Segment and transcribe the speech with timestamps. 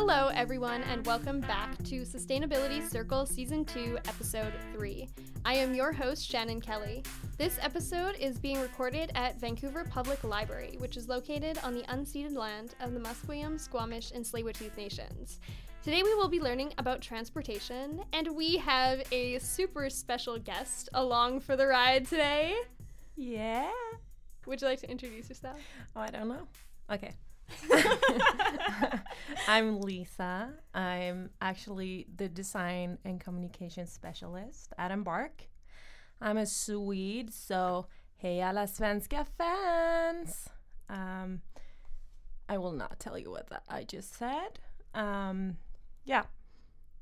[0.00, 5.08] Hello, everyone, and welcome back to Sustainability Circle Season 2, Episode 3.
[5.44, 7.02] I am your host, Shannon Kelly.
[7.36, 12.36] This episode is being recorded at Vancouver Public Library, which is located on the unceded
[12.36, 15.40] land of the Musqueam, Squamish, and Tsleil-Waututh nations.
[15.82, 21.40] Today we will be learning about transportation, and we have a super special guest along
[21.40, 22.54] for the ride today.
[23.16, 23.68] Yeah.
[24.46, 25.58] Would you like to introduce yourself?
[25.96, 26.46] Oh, I don't know.
[26.88, 27.14] Okay.
[29.48, 30.50] I'm Lisa.
[30.74, 35.48] I'm actually the design and communication specialist at Embark.
[36.20, 40.48] I'm a Swede, so hey alla svenska fans.
[40.88, 41.42] Um,
[42.48, 44.58] I will not tell you what that I just said.
[44.94, 45.58] Um,
[46.04, 46.24] yeah,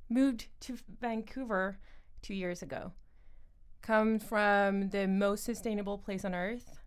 [0.09, 1.79] moved to Vancouver
[2.23, 2.93] two years ago.
[3.83, 6.79] Come from the most sustainable place on earth,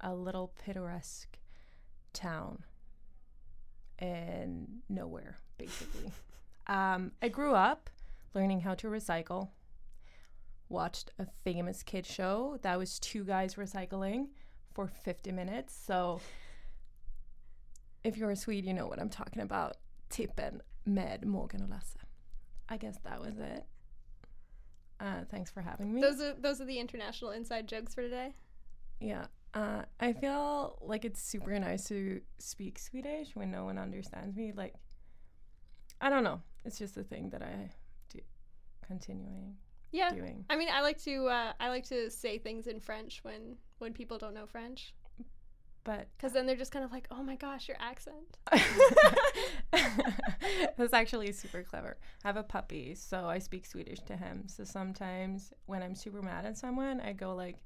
[0.00, 1.38] a little picturesque
[2.12, 2.64] town
[4.02, 6.12] and nowhere, basically.
[6.66, 7.88] um, I grew up
[8.34, 9.48] learning how to recycle.
[10.68, 14.28] Watched a famous kid show that was two guys recycling
[14.72, 15.74] for 50 minutes.
[15.86, 16.20] So,
[18.02, 19.76] if you're a Swede, you know what I'm talking about.
[20.10, 21.96] Tippen med Morgan och Lasse.
[22.68, 23.64] I guess that was it.
[24.98, 26.00] Uh, thanks for having me.
[26.00, 28.34] Those are those are the international inside jokes for today.
[29.00, 29.26] Yeah.
[29.54, 34.52] Uh, I feel like it's super nice to speak Swedish when no one understands me.
[34.56, 34.74] Like,
[36.00, 36.40] I don't know.
[36.64, 37.70] It's just a thing that I
[38.08, 38.20] do
[38.86, 39.56] continuing
[39.90, 40.10] Yeah.
[40.14, 40.44] doing.
[40.48, 43.92] I mean, I like to uh, I like to say things in French when when
[43.92, 44.94] people don't know French,
[45.84, 48.38] But because then they're just kind of like, "Oh my gosh, your accent."
[50.76, 51.96] that's actually super clever.
[52.24, 54.44] I have a puppy, so I speak Swedish to him.
[54.46, 57.56] So sometimes when I'm super mad at someone, I go like,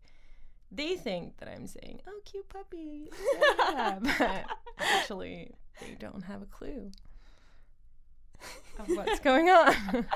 [0.70, 3.10] they think that I'm saying, "Oh, cute puppy,"
[3.70, 4.44] yeah, but
[4.78, 6.90] actually they don't have a clue
[8.78, 9.74] of what's going on.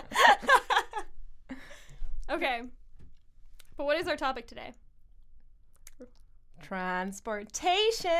[2.31, 2.62] okay,
[3.77, 4.72] but what is our topic today?
[6.62, 8.11] Transportation.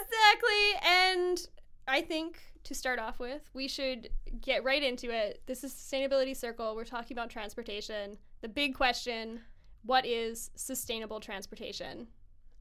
[0.00, 1.46] Exactly, and
[1.86, 4.08] I think to start off with, we should
[4.40, 5.42] get right into it.
[5.46, 6.74] This is Sustainability Circle.
[6.74, 8.16] We're talking about transportation.
[8.40, 9.40] The big question:
[9.84, 12.06] What is sustainable transportation?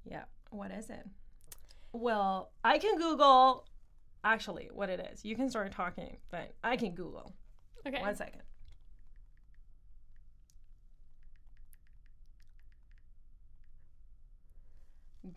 [0.06, 0.24] Yeah.
[0.50, 1.06] What is it?
[1.94, 3.66] Well, I can Google
[4.24, 5.24] actually what it is.
[5.26, 7.34] You can start talking, but I can Google.
[7.88, 8.02] Okay.
[8.02, 8.42] One second.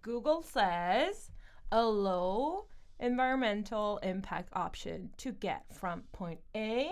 [0.03, 1.31] Google says
[1.71, 2.67] a low
[3.01, 6.91] environmental impact option to get from point A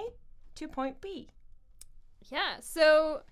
[0.56, 1.30] to point B.
[2.30, 2.56] Yeah.
[2.60, 3.22] So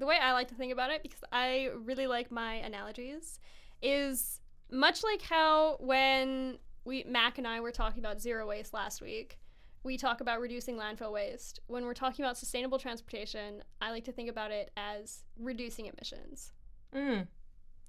[0.00, 3.38] the way I like to think about it, because I really like my analogies,
[3.82, 4.40] is
[4.70, 9.38] much like how when we Mac and I were talking about zero waste last week,
[9.82, 11.60] we talk about reducing landfill waste.
[11.66, 16.52] When we're talking about sustainable transportation, I like to think about it as reducing emissions.
[16.94, 17.26] Mm.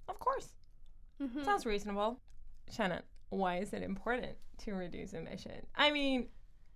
[0.08, 0.50] Of course.
[1.22, 1.46] Mhm.
[1.46, 2.20] Sounds reasonable.
[2.70, 5.66] Shannon, why is it important to reduce emission?
[5.76, 6.28] I mean,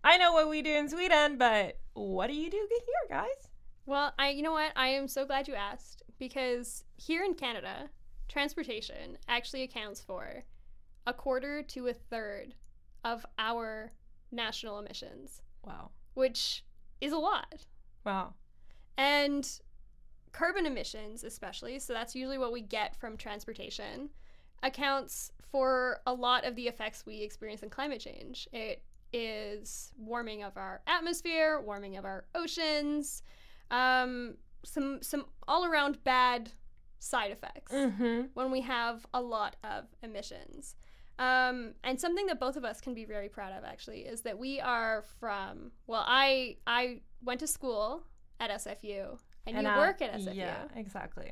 [0.04, 3.49] I know what we do in Sweden, but what do you do here, guys?
[3.86, 4.72] Well, I you know what?
[4.76, 7.90] I am so glad you asked because here in Canada,
[8.28, 10.44] transportation actually accounts for
[11.08, 12.54] a quarter to a third
[13.04, 13.92] of our
[14.32, 15.90] national emissions, Wow.
[16.14, 16.64] which
[17.02, 17.66] is a lot.
[18.06, 18.34] Wow.
[18.98, 19.50] And
[20.32, 24.10] carbon emissions, especially, so that's usually what we get from transportation,
[24.62, 28.48] accounts for a lot of the effects we experience in climate change.
[28.52, 33.24] It is warming of our atmosphere, warming of our oceans,
[33.72, 36.52] um, some some all around bad
[37.00, 38.22] side effects Mm-hmm.
[38.34, 40.76] when we have a lot of emissions.
[41.18, 44.38] Um, and something that both of us can be very proud of actually is that
[44.40, 48.04] we are from well I I went to school
[48.40, 50.36] at SFU and, you work at SFU.
[50.36, 51.32] Yeah, exactly.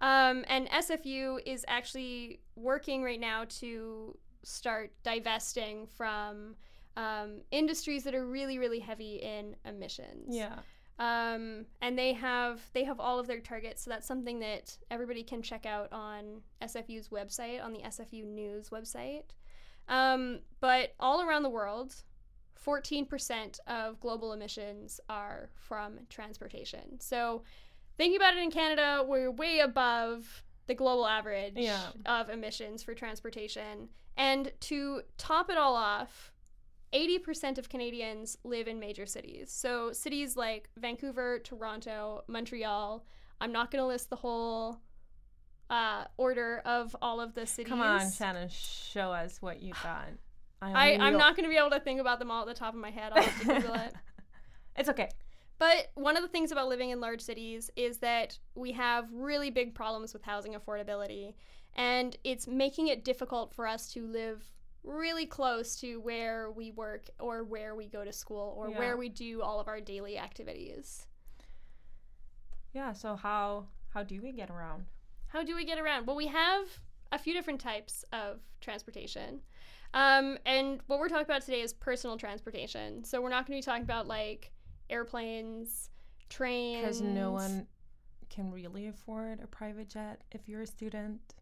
[0.00, 6.54] Um, and SFU is actually working right now to start divesting from
[6.96, 10.60] um, industries that are really really heavy in emissions Yeah.
[10.98, 15.22] Um, and they have they have all of their targets so that's something that everybody
[15.22, 19.22] can check out on sfu's website on the sfu news website.
[19.88, 21.94] Um, but all around the world
[22.64, 26.98] 14% of global emissions are from transportation.
[27.00, 27.42] So
[27.96, 31.88] thinking about it in canada we're way above the global average Yeah.
[32.04, 33.88] of emissions for transportation.
[34.16, 36.32] And to top it all off
[36.92, 39.50] 80% of Canadians live in major cities.
[39.50, 43.04] So cities like Vancouver, Toronto, Montreal.
[43.40, 44.80] I'm not going to list the whole
[45.70, 47.68] uh, order of all of the cities.
[47.68, 50.08] Come on, Shannon, show us what you got.
[50.60, 52.74] I, I'm not going to be able to think about them all at the top
[52.74, 53.12] of my head.
[53.14, 53.94] I'll have to Google it.
[54.76, 55.08] It's okay.
[55.58, 59.50] But one of the things about living in large cities is that we have really
[59.50, 61.34] big problems with housing affordability.
[61.74, 64.44] And it's making it difficult for us to live
[64.84, 68.78] really close to where we work or where we go to school or Yeah.
[68.78, 71.06] where we do all of our daily activities.
[72.72, 72.92] Yeah.
[72.92, 74.86] So how how do we get around?
[75.28, 76.06] How do we get around?
[76.06, 76.66] Well, we have
[77.10, 79.40] a few different types of transportation.
[79.94, 83.02] Um, and what we're talking about today is personal transportation.
[83.04, 84.52] So we're not going to be talking about like
[84.90, 85.88] airplanes,
[86.28, 86.82] trains.
[86.82, 87.66] Because no one
[88.28, 91.34] can really afford a private jet if you're a student.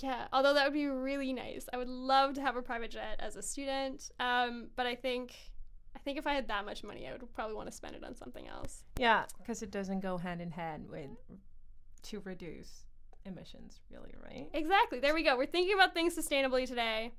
[0.00, 1.66] Yeah, although that would be really nice.
[1.72, 4.10] I would love to have a private jet as a student.
[4.18, 5.34] Um, but I think,
[5.94, 8.04] I think if I had that much money, I would probably want to spend it
[8.04, 8.82] on something else.
[8.98, 11.10] Yeah, because it doesn't go hand in hand with
[12.02, 12.84] to reduce
[13.24, 14.48] emissions, really, right?
[14.54, 15.00] Exactly.
[15.00, 15.36] There we go.
[15.36, 17.12] We're thinking about things sustainably today.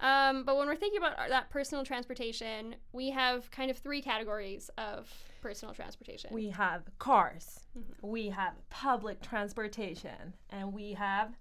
[0.00, 4.02] Um, but when we're thinking about our, that personal transportation, we have kind of three
[4.02, 5.08] categories of
[5.40, 6.30] personal transportation.
[6.32, 7.84] We have cars, Mhm.
[8.02, 11.36] we have public transportation, and we have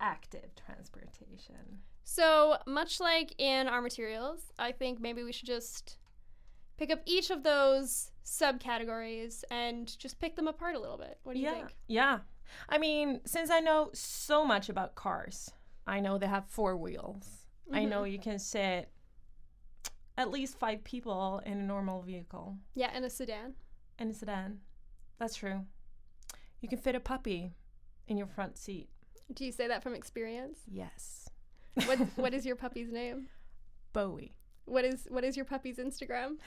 [0.00, 1.80] active transportation.
[2.04, 5.98] so much like in our materials, I think maybe we should just
[6.76, 11.18] pick up each of those subcategories and just pick them apart a little bit.
[11.22, 11.76] What do you yeah, think?
[11.86, 12.18] yeah.
[12.68, 15.50] I mean, since I know so much about cars,
[15.86, 17.46] I know they have four wheels.
[17.72, 17.88] I Mhm.
[17.88, 18.90] know you can sit
[20.16, 23.54] at least five people in a normal vehicle Yeah, in a sedan.
[23.98, 24.60] in a sedan.
[25.18, 25.66] That's true.
[26.60, 27.52] You can fit a puppy
[28.08, 28.88] in your front seat.
[29.34, 30.58] Do you say that from experience?
[30.70, 31.28] Yes.
[31.86, 33.28] What What is your puppy's name?
[33.92, 34.34] Bowie.
[34.64, 36.36] What is What is your puppy's Instagram?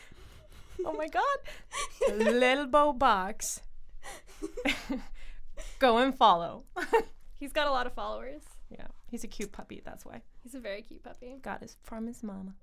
[0.86, 1.38] Oh my god.
[2.18, 3.62] Little Bow Box.
[5.80, 6.64] Go and follow.
[7.40, 8.42] He's got a lot of followers.
[8.70, 9.82] yeah, he's a cute puppy.
[9.86, 10.22] That's why.
[10.42, 11.36] He's a very cute puppy.
[11.44, 12.54] Got his from his mama.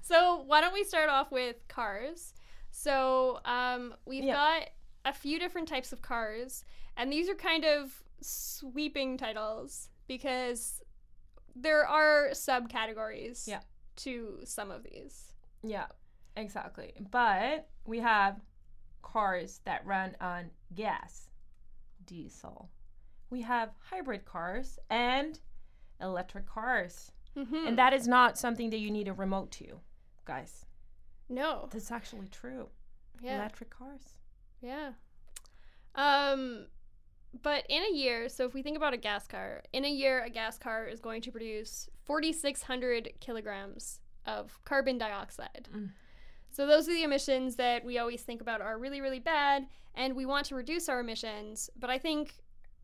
[0.00, 2.34] so why don't we start off with cars?
[2.70, 4.34] So um, we've Yeah.
[4.34, 4.68] got
[5.04, 6.64] a few different types of cars,
[6.96, 10.82] and these are kind of sweeping titles because
[11.54, 13.60] there are subcategories Yeah.
[13.96, 15.32] to some of these.
[15.62, 15.86] Yeah,
[16.36, 16.94] exactly.
[17.10, 18.40] But we have
[19.02, 21.28] cars that run on gas,
[22.06, 22.70] diesel.
[23.30, 25.38] We have hybrid cars and
[26.00, 27.12] electric cars.
[27.36, 27.68] Mhm.
[27.68, 29.80] And that is not something that you need a remote to,
[30.24, 30.66] guys.
[31.28, 32.68] no, That's actually true.
[33.20, 34.14] yeah, Electric cars.
[34.60, 34.94] yeah.
[35.94, 36.66] Um,
[37.42, 40.24] but in a year, so if we think about a gas car, in a year,
[40.24, 45.68] a gas car is going to produce 4,600 kilograms of carbon dioxide.
[45.74, 45.90] Mm.
[46.50, 50.16] So those are the emissions that we always think about are really, really bad, and
[50.16, 51.70] we want to reduce our emissions.
[51.78, 52.34] But I think,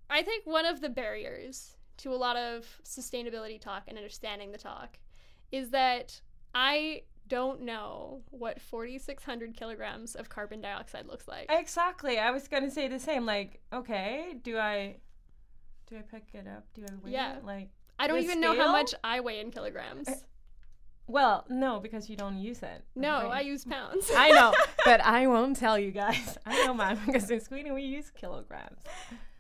[0.09, 4.59] I think one of the barriers to a lot of sustainability talk and understanding the
[4.59, 4.99] talk
[5.51, 6.21] is that
[6.55, 11.47] I don't know what 4,600 kilograms of carbon dioxide looks like.
[11.51, 12.19] Exactly.
[12.19, 13.27] I was gonna say the same.
[13.27, 14.97] Like, okay, do I
[15.89, 16.65] do I pick it up?
[16.75, 17.37] Do I weigh Yeah.
[17.39, 17.45] it?
[17.45, 20.09] Like I don't even know how much I weigh in kilograms.
[20.09, 20.15] Eh,
[21.09, 22.85] well, no, because you don't use it.
[22.97, 23.39] No, Right.
[23.39, 24.11] I use pounds.
[24.15, 24.53] I know,
[24.85, 26.37] but I won't tell you guys.
[26.45, 28.81] I know, mom, because in Sweden we use kilograms.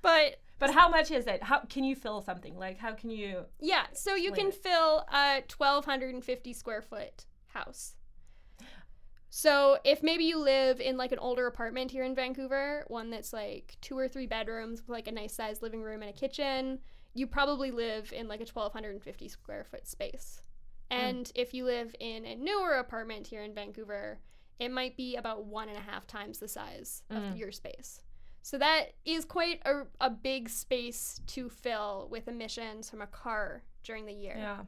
[0.00, 1.42] but But how much is it?
[1.42, 2.56] How can you fill something?
[2.56, 3.44] Like, how can you?
[3.60, 7.94] yeah, so you can Explain fill a 1,250 square foot house.
[9.28, 13.32] So if maybe you live in like an older apartment here in Vancouver, one that's
[13.32, 16.78] like two or three bedrooms with like a nice sized living room and a kitchen,
[17.14, 20.40] you probably live in like a 1,250 square foot space.
[20.90, 24.20] And if you live in a newer apartment here in Vancouver,
[24.60, 27.38] it might be about one and a half times the size of Mm.
[27.38, 28.00] your space.
[28.42, 33.64] So that is quite a, a big space to fill with emissions from a car
[33.82, 34.36] during the year.
[34.38, 34.60] Yeah.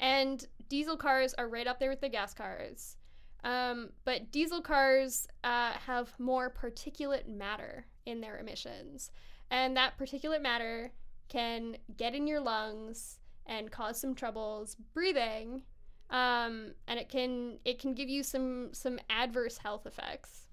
[0.00, 2.96] And diesel cars are right up there with the gas cars.
[3.44, 9.10] Um, but diesel cars uh, have more particulate matter in their emissions.
[9.50, 10.92] And that particulate matter
[11.28, 15.62] can get in your lungs and cause some troubles breathing.
[16.10, 20.48] Um, and it can it can give you some some adverse health effects.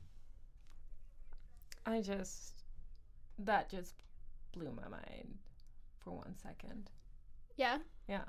[1.86, 2.64] I just
[3.40, 3.96] that just
[4.54, 5.36] blew my mind
[5.98, 6.90] for one second.
[7.56, 7.78] Yeah.
[8.08, 8.26] Yeah.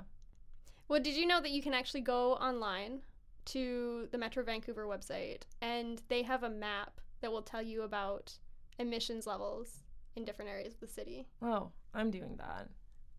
[0.93, 2.99] Well, did you know that you can actually go online
[3.45, 8.31] to the Metro Vancouver website and they have a map that will tell you about
[8.77, 9.79] emissions levels
[10.15, 11.25] in different areas of the city?
[11.41, 12.69] Oh, I'm doing that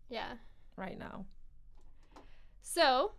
[0.07, 0.35] Yeah.
[0.77, 1.25] right now.
[2.61, 3.11] So,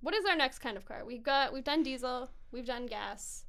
[0.00, 1.04] what is our next kind of car?
[1.04, 3.44] We've got we've done diesel, we've done gas,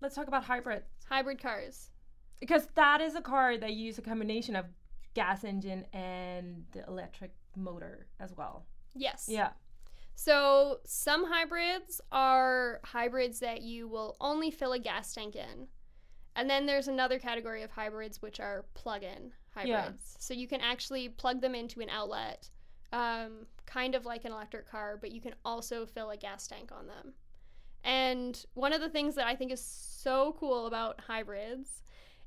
[0.00, 1.90] Let's talk about hybrid hybrid cars.
[2.38, 4.66] because that is a car that uses a combination of
[5.14, 8.64] gas engine and the electric motor as well.
[8.94, 9.26] Yes.
[9.28, 9.50] Yeah.
[10.14, 15.68] So some hybrids are hybrids that you will only fill a gas tank in.
[16.34, 19.72] And then there's another category of hybrids which are plug-in hybrids.
[19.72, 20.16] Yeah.
[20.18, 22.50] So you can actually plug them into an outlet,
[22.92, 26.70] um, kind of like an electric car, but you can also fill a gas tank
[26.72, 27.12] on them.
[27.84, 31.82] And one of the things that I think is so cool about hybrids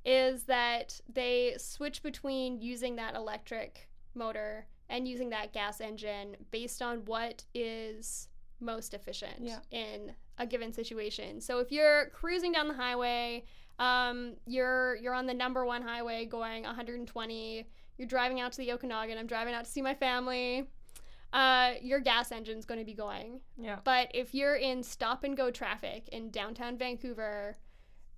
[0.06, 6.82] is that they switch between using that electric motor and using that gas engine based
[6.82, 8.28] on what is
[8.60, 9.60] most efficient Yeah.
[9.72, 11.42] in a given situation.
[11.42, 13.46] So if you're cruising down the highway,
[13.80, 17.68] um, you're you're on the number one highway going 120.
[17.98, 19.18] You're driving out to the Okanagan.
[19.18, 20.68] I'm driving out to see my family.
[21.34, 23.40] Uh, your gas engine's going to be going.
[23.58, 23.80] Yeah.
[23.84, 27.58] But if you're in stop and go traffic in downtown Vancouver,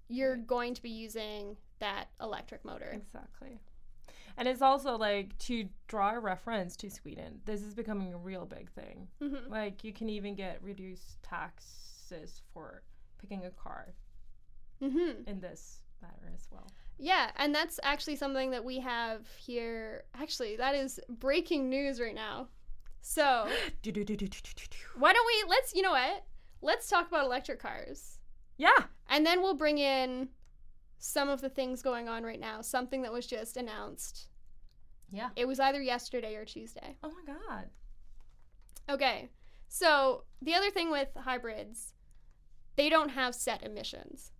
[0.07, 2.91] you're going to be using that electric motor.
[2.93, 3.59] Exactly.
[4.37, 8.45] And it's also like to draw a reference to Sweden, this is becoming a real
[8.45, 9.07] big thing.
[9.19, 12.83] hmm Like you can even get reduced taxes for
[13.19, 13.93] picking a car
[14.79, 16.71] hmm in this matter as well.
[16.97, 20.03] Yeah, and that's actually something that we have here.
[20.13, 22.47] Actually, that is breaking news right now.
[23.01, 23.47] So,
[24.97, 26.23] why don't we let's you know what?
[26.61, 28.19] Let's talk about electric cars.
[28.57, 28.85] Yeah.
[29.09, 30.29] And then we'll bring in
[31.05, 34.29] some of the things going on right now, something that was just announced.
[35.11, 35.31] Yeah.
[35.35, 36.95] It was either yesterday or Tuesday.
[37.03, 37.65] Oh my god.
[38.89, 39.29] Okay.
[39.67, 41.93] So, the other thing with hybrids,
[42.77, 44.31] they don't have set emissions.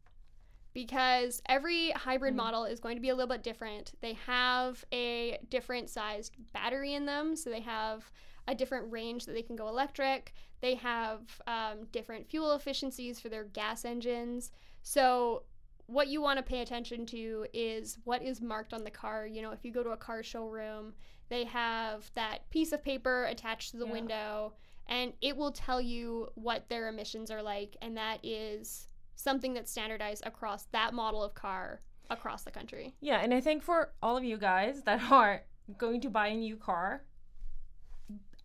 [0.73, 2.37] Because every hybrid Mm.
[2.37, 3.91] model is going to be a little bit different.
[3.99, 8.09] They have a different sized battery in them, so they have
[8.47, 10.33] a different range that they can go electric.
[10.61, 14.51] They have um, different fuel efficiencies for their gas engines.
[14.81, 15.43] So,
[15.87, 19.27] what you want to pay attention to is what is marked on the car.
[19.27, 20.93] You know, if you go to a car showroom,
[21.29, 23.91] they have that piece of paper attached to the Yeah.
[23.91, 24.53] window,
[24.87, 29.71] and it will tell you what their emissions are like, and that is something that's
[29.71, 32.95] standardized across that model of car across the country.
[32.99, 35.43] Yeah, and I think for all of you guys that are
[35.77, 37.03] going to buy a new car,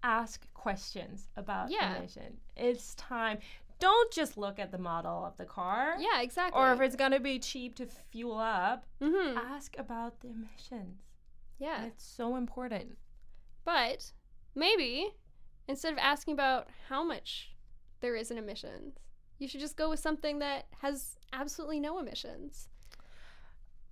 [0.03, 1.97] ask questions about Yeah.
[1.97, 2.37] emission.
[2.57, 3.39] It's time.
[3.79, 5.95] Don't just look at the model of the car.
[5.99, 6.61] Yeah, exactly.
[6.61, 11.03] Or if it's gonna be cheap to fuel up, hmm ask about the emissions.
[11.59, 11.85] Yeah.
[11.85, 12.97] It's so important.
[13.65, 14.13] But
[14.55, 15.11] maybe
[15.67, 17.51] instead of asking about how much
[18.01, 18.95] there is in emissions,
[19.39, 22.69] you should just go with something that has absolutely no emissions.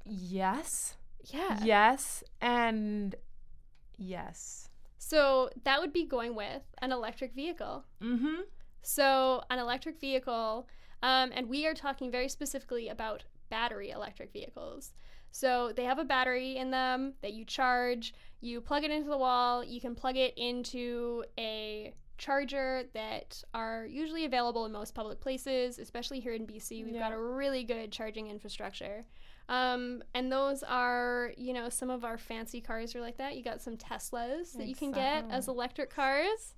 [0.04, 0.96] Yes.
[1.24, 1.58] Yeah.
[1.62, 2.24] Yes.
[2.40, 3.14] And
[3.96, 4.68] yes.
[4.98, 7.84] So that would be going with an electric vehicle.
[8.02, 8.42] Mm-hmm.
[8.86, 10.68] So, an electric vehicle,
[11.02, 14.92] um, and we are talking very specifically about battery electric vehicles.
[15.32, 19.18] So, they have a battery in them that you charge, you plug it into the
[19.18, 25.20] wall, you can plug it into a charger that are usually available in most public
[25.20, 26.84] places, especially here in BC.
[26.84, 29.02] We've got a really good charging infrastructure.
[29.48, 33.36] Um, and those are, you know, some of our fancy cars are like that.
[33.36, 36.54] You got some Teslas that you can get as electric cars.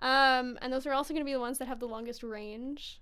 [0.00, 3.00] Um, and those are also going to be the ones that have the longest range.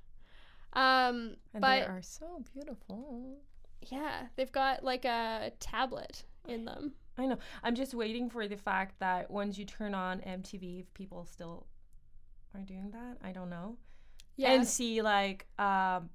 [0.72, 3.38] Um, And but they are so beautiful.
[3.82, 6.92] yeah, they've got like a tablet in them.
[7.18, 7.38] I know.
[7.62, 11.66] I'm just waiting for the fact that once you turn on MTV, if people still
[12.54, 13.76] are doing that, I don't know.
[14.36, 14.52] Yeah.
[14.52, 16.10] And see like um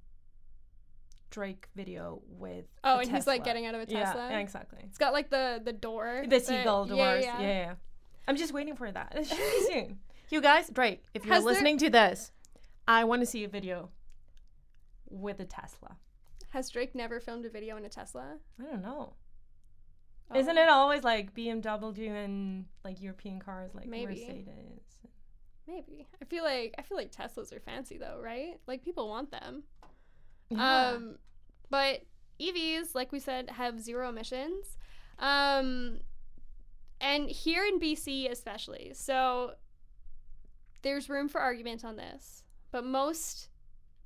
[1.32, 4.28] Drake video with oh, and he's like getting out of a Tesla.
[4.30, 4.80] yeah, exactly.
[4.84, 6.26] It's got like the the door.
[6.28, 6.98] The seagull doors.
[7.00, 7.48] Yeah, Yeah, yeah.
[7.48, 7.74] yeah.
[8.28, 9.14] I'm just waiting for that.
[9.16, 10.00] It should be soon.
[10.32, 12.32] You guys, Drake, if you're Has there- listening to this,
[12.88, 13.90] I want to see a video
[15.10, 15.98] with a Tesla.
[16.50, 18.38] Has Drake never filmed a video in a Tesla?
[18.60, 19.14] I don't know.
[20.30, 20.40] Oh.
[20.40, 24.06] Isn't it always like BMW and like European cars like Maybe.
[24.14, 24.84] Mercedes?
[25.68, 26.08] Maybe.
[26.22, 28.60] I feel like I feel like Teslas are fancy though, right?
[28.68, 29.64] Like people want them.
[30.50, 30.92] Yeah.
[30.96, 31.18] Um,
[31.70, 32.02] but
[32.40, 34.78] EVs, like we said, have zero emissions.
[35.20, 36.00] Um,
[37.02, 39.54] and here in BC, especially, so
[40.82, 42.44] there's room for argument on this.
[42.72, 43.50] But most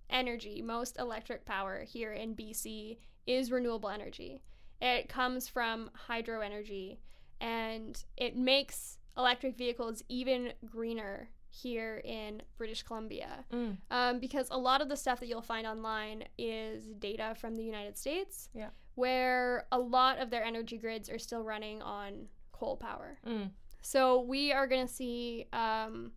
[0.09, 4.43] energy, most electric power here in BC is renewable energy.
[4.81, 6.99] It comes from hydro energy,
[7.41, 13.77] and it makes electric vehicles even greener here in British Columbia Mm.
[13.89, 17.63] um, because a lot of the stuff that you'll find online is data from the
[17.63, 18.71] United States, Yeah.
[18.95, 23.19] where a lot of their energy grids are still running on coal power.
[23.25, 23.51] Mm.
[23.81, 26.11] So we are going to see um,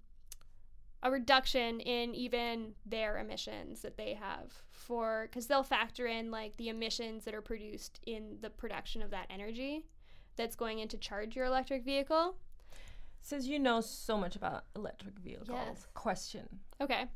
[1.03, 6.57] a reduction in even their emissions that they have for because they'll factor in like
[6.57, 9.85] the emissions that are produced in the production of that energy
[10.37, 12.37] that's going in to charge your electric vehicle.
[13.21, 15.87] Since you know so much about electric vehicles, Yes.
[15.95, 16.49] question.
[16.81, 17.07] Okay.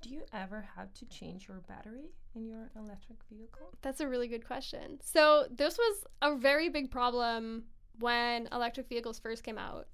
[0.00, 3.74] Do you ever have to change your battery in your electric vehicle?
[3.82, 4.98] That's a really good question.
[5.02, 7.64] So, this was a very big problem
[7.98, 9.88] when electric vehicles first came out.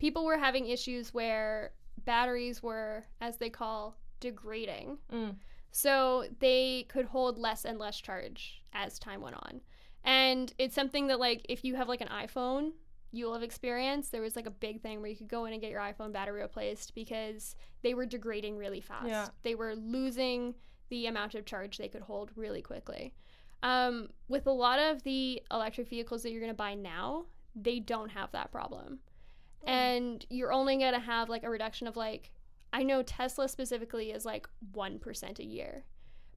[0.00, 1.72] People were having issues where
[2.04, 4.98] batteries were, as they call, degrading.
[5.12, 5.36] Mm.
[5.70, 9.60] So, they could hold less and less charge as time went on.
[10.04, 12.72] And it's something that, like, if you have like an iPhone,
[13.12, 14.12] you'll have experienced.
[14.12, 16.12] There was like a big thing where you could go in and get your iPhone
[16.12, 19.08] battery replaced because they were degrading really fast.
[19.08, 19.28] Yeah.
[19.42, 20.54] They were losing
[20.90, 23.14] the amount of charge they could hold really quickly.
[23.62, 27.26] Um, with a lot of the electric vehicles that you're going to buy now,
[27.56, 29.00] they don't have that problem.
[29.66, 32.30] And you're only going to have like a reduction of like,
[32.72, 35.84] I know Tesla specifically is like 1% a year,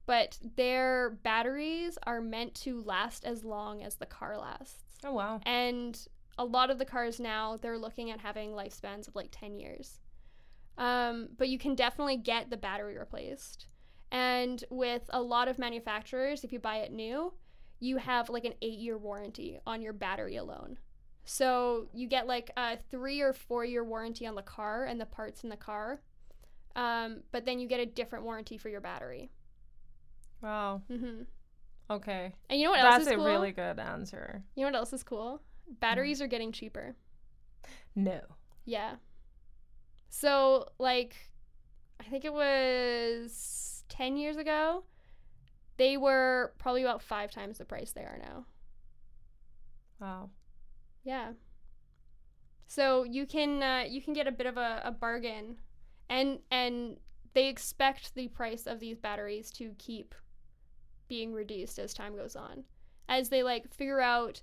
[0.06, 4.82] but their batteries are meant to last as long as the car lasts.
[5.04, 5.40] Oh wow.
[5.44, 5.98] And
[6.38, 10.00] a lot of the cars now, they're looking at having lifespans of like 10 years.
[10.78, 13.66] Um, but you can definitely get the battery replaced.
[14.10, 17.32] And with a lot of manufacturers, if you buy it new,
[17.80, 20.78] you have like an eight year warranty on your battery alone.
[21.24, 25.06] So you get like a three or four year warranty on the car and the
[25.06, 26.00] parts in the car.
[26.76, 29.30] Um, but then you get a different warranty for your battery.
[30.42, 30.82] Wow.
[30.88, 31.22] hmm
[31.90, 32.32] Okay.
[32.48, 33.24] And you know what else is cool?
[33.24, 34.42] That's a really good answer.
[34.54, 35.42] You know what else is cool?
[35.80, 36.96] Batteries are getting cheaper.
[37.94, 38.20] No.
[38.64, 38.96] Yeah.
[40.08, 41.16] So, like,
[42.00, 44.84] I think it was 10 years ago,
[45.78, 48.46] they were probably about five times the price they are now.
[50.00, 50.30] Wow.
[51.04, 51.32] Yeah.
[52.66, 55.56] So you can uh, you can get a bit of a, a bargain,
[56.08, 56.96] and and
[57.34, 60.14] they expect the price of these batteries to keep
[61.08, 62.64] being reduced as time goes on,
[63.08, 64.40] as they like figure out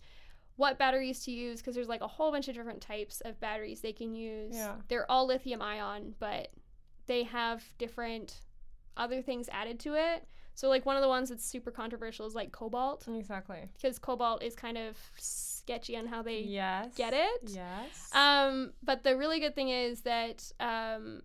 [0.58, 3.82] what batteries to use because there's like a whole bunch of different types of batteries
[3.82, 4.56] they can use.
[4.56, 4.76] Yeah.
[4.90, 6.50] They're all lithium ion, but
[7.08, 8.42] they have different
[8.98, 10.28] other things added to it.
[10.56, 13.70] So like one of the ones that's super controversial is like cobalt Exactly.
[13.74, 14.98] because cobalt is kind of
[15.70, 16.96] sketchy on how they Yes.
[16.96, 17.42] get it.
[17.50, 18.10] Yes.
[18.14, 21.22] Um, but the really good thing is that um,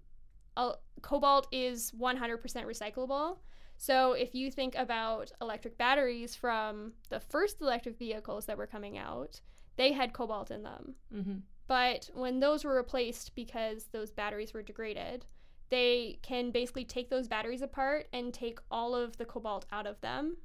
[0.57, 3.38] uh, cobalt is 100% recyclable.
[3.76, 8.98] So if you think about electric batteries from the first electric vehicles that were coming
[8.98, 9.40] out,
[9.76, 10.94] they had cobalt in them.
[11.12, 11.38] mm-hmm.
[11.66, 15.24] But when those were replaced because those batteries were degraded,
[15.70, 19.98] they can basically take those batteries apart and take all of the cobalt out of
[20.02, 20.37] them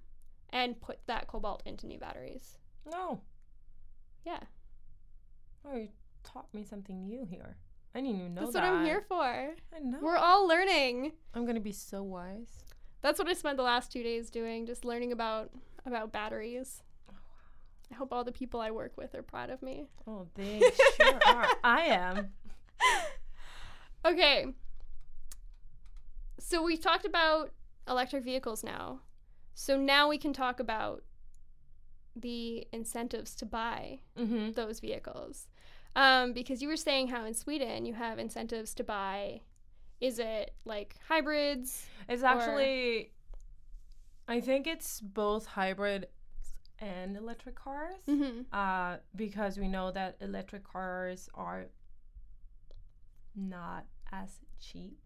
[0.51, 2.57] and put that cobalt into new batteries.
[2.89, 3.21] No.
[4.25, 4.39] Yeah.
[5.65, 5.89] Oh, you
[6.23, 7.57] taught me something new here.
[7.95, 8.63] I didn't even know That's that.
[8.63, 9.23] what I'm here for.
[9.23, 9.97] I know.
[10.01, 11.13] We're all learning.
[11.33, 12.49] I'm gonna be so wise.
[13.01, 15.49] That's what I spent the last two days doing, just learning about
[15.85, 16.83] about batteries.
[17.91, 19.87] I hope all the people I work with are proud of me.
[20.05, 20.59] Oh, they
[21.01, 21.47] sure are.
[21.63, 22.29] I am.
[24.05, 24.45] Okay.
[26.39, 27.51] So we've talked about
[27.87, 28.99] electric vehicles now.
[29.55, 31.03] So now we can talk about
[32.21, 34.51] the incentives to buy Mm-hmm.
[34.51, 35.47] those vehicles.
[35.95, 39.41] Um, because you were saying how in Sweden you have incentives to buy,
[39.99, 41.85] is it like hybrids?
[42.07, 43.11] It's Or- actually,
[44.27, 46.07] I think it's both hybrid
[46.77, 47.97] and electric cars.
[48.07, 48.41] Mm-hmm.
[48.53, 51.65] Uh, because we know that electric cars are
[53.35, 54.97] not as cheap.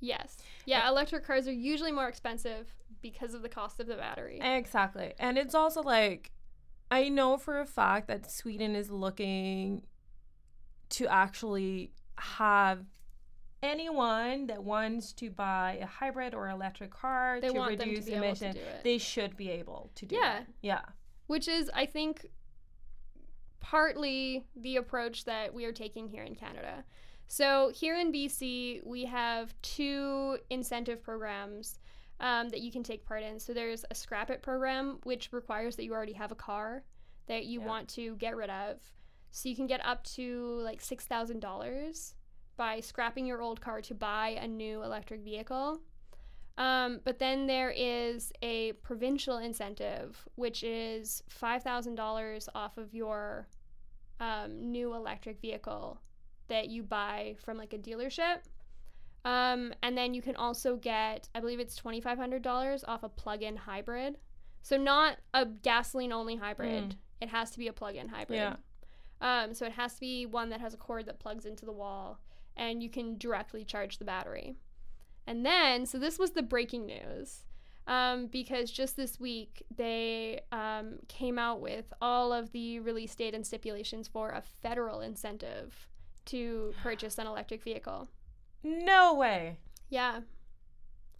[0.00, 0.36] Yes.
[0.66, 2.72] Yeah, electric cars are usually more expensive
[3.02, 4.40] because of the cost of the battery.
[4.42, 5.12] Exactly.
[5.18, 6.32] And it's also like
[6.92, 9.82] I know for a fact that Sweden is looking
[10.90, 12.84] to actually have
[13.62, 18.52] anyone that wants to buy a hybrid or electric car They to to reduce to
[18.52, 18.80] do it.
[18.84, 20.40] They should be able to do Yeah.
[20.40, 20.46] that.
[20.60, 20.82] Yeah.
[21.28, 22.26] which is i think
[23.60, 26.84] partly the approach that we are taking here in canada
[27.28, 31.78] so here in bc we have two incentive programs
[32.22, 35.76] um, that you can take part in so there's a scrap it program which requires
[35.76, 36.82] that you already have a car
[37.26, 37.66] that you Yeah.
[37.66, 38.80] want to get rid of
[39.30, 42.14] so you can get up to like $6000
[42.56, 45.80] by scrapping your old car to buy a new electric vehicle
[46.58, 53.48] um, but then there is a provincial incentive, which is $5,000 off of your
[54.20, 55.98] um, new electric vehicle
[56.48, 58.40] that you buy from like a dealership.
[59.24, 63.56] Um, and then you can also get, I believe it's $2,500 off a plug in
[63.56, 64.18] hybrid.
[64.62, 66.96] So, not a gasoline only hybrid, Mm.
[67.20, 68.38] it has to be a plug in hybrid.
[68.38, 68.56] Yeah.
[69.20, 71.72] Um, so, it has to be one that has a cord that plugs into the
[71.72, 72.18] wall
[72.56, 74.56] and you can directly charge the battery.
[75.26, 77.44] And then, so this was the breaking news.
[77.88, 83.34] Um, because just this week they um, came out with all of the release date
[83.34, 85.88] and stipulations for a federal incentive
[86.26, 88.08] to purchase an electric vehicle.
[88.62, 89.58] No way.
[89.88, 90.20] Yeah.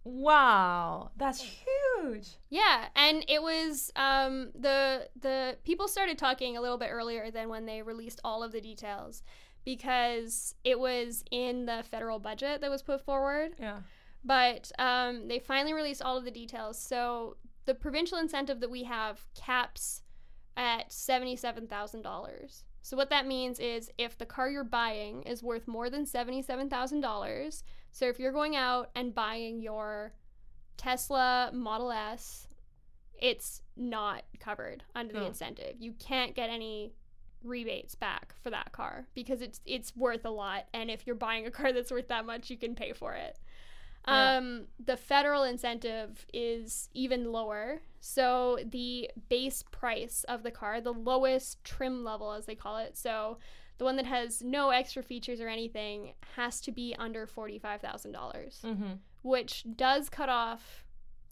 [0.05, 2.27] Wow, that's huge.
[2.49, 7.47] Yeah, and it was um, the the people started talking a little bit earlier than
[7.47, 9.23] when they released all of the details
[9.63, 13.53] because it was in the federal budget that was put forward.
[13.57, 13.77] Yeah.
[14.25, 16.77] But um, they finally released all of the details.
[16.77, 20.01] So the provincial incentive that we have caps
[20.57, 22.65] at seventy-seven thousand dollars.
[22.83, 26.69] So what that means is if the car you're buying is worth more than seventy-seven
[26.69, 27.63] thousand dollars.
[27.91, 30.13] So if you're going out and buying your
[30.77, 32.47] Tesla Model S,
[33.19, 35.27] it's not covered under the No.
[35.27, 35.75] incentive.
[35.79, 36.93] You can't get any
[37.43, 41.45] rebates back for that car because it's it's worth a lot and if you're buying
[41.45, 43.37] a car that's worth that much you can pay for it.
[44.07, 44.37] Yeah.
[44.37, 47.81] Um the federal incentive is even lower.
[47.99, 52.97] So the base price of the car, the lowest trim level as they call it.
[52.97, 53.37] So
[53.77, 58.93] the one that has no extra features or anything has to be under $45,000 Mm-hmm.
[59.23, 60.85] which does cut off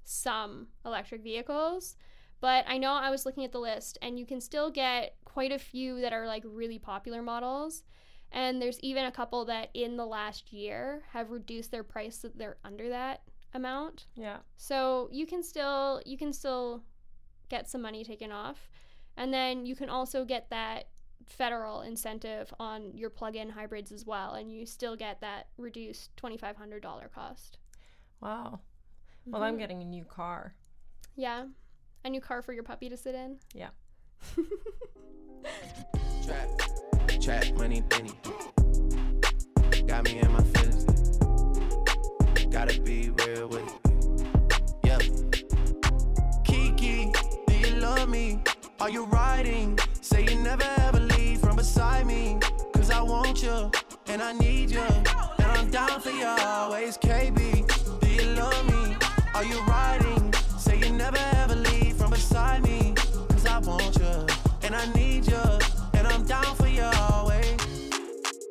[0.03, 1.95] some electric vehicles.
[2.39, 5.51] But I know I was looking at the list, and you can still get quite
[5.51, 7.83] a few that are like really popular models.
[8.31, 12.29] And there's even a couple that in the last year have reduced their price so
[12.29, 14.05] that they're under that amount.
[14.15, 14.37] Yeah.
[14.57, 16.83] So you can still you can still
[17.49, 18.69] get some money taken off.
[19.17, 20.85] And then you can also get that
[21.25, 27.09] federal incentive on your plug-in hybrids as well and you still get that reduced $2500
[27.13, 27.57] cost.
[28.21, 28.59] Wow.
[29.25, 29.59] Well, I'm Mhm.
[29.59, 30.55] getting a new car.
[31.15, 31.47] Yeah.
[32.03, 33.39] A new car for your puppy to sit in.
[33.53, 33.69] Yeah.
[36.25, 36.49] Trap,
[37.21, 38.11] trap, money, penny.
[39.87, 40.85] Got me in my feelings.
[42.49, 43.73] Gotta be real with it.
[44.83, 44.99] Yeah.
[46.43, 47.11] Kiki,
[47.47, 48.41] do you love me?
[48.79, 49.77] Are you riding?
[50.01, 52.37] Say you never ever leave from beside me.
[52.73, 53.71] Cause I want you
[54.07, 54.81] and I need you.
[54.81, 55.07] And
[55.57, 57.65] I'm down for you always, KB.
[57.99, 58.95] Do you love me?
[59.33, 60.33] Are you riding?
[60.57, 61.17] Say you never
[63.65, 64.25] want you
[64.63, 65.37] and I need you.
[65.93, 67.45] And I'm down for you always.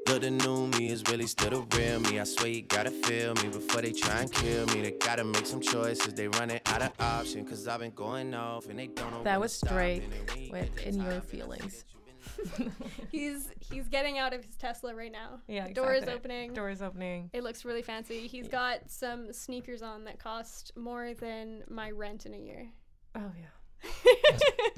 [0.09, 2.19] Look, the new me is really still the real me.
[2.21, 4.83] I swear you gotta feel me before they try and kill me.
[4.83, 6.15] They gotta make some choices.
[6.15, 7.45] They running out of option.
[7.45, 9.73] Cause I've been going off and they don't know That when was to stop.
[9.73, 11.85] Drake And then when you with In Your Feelings.
[13.11, 15.41] He's he's getting out of his Tesla right now.
[15.49, 15.69] yeah.
[15.73, 16.53] Door is opening.
[16.53, 17.31] Door is opening.
[17.33, 18.27] It looks really fancy.
[18.27, 18.51] He's Yeah.
[18.51, 22.69] got some sneakers on that cost more than my rent in a year.
[23.15, 23.47] Oh yeah.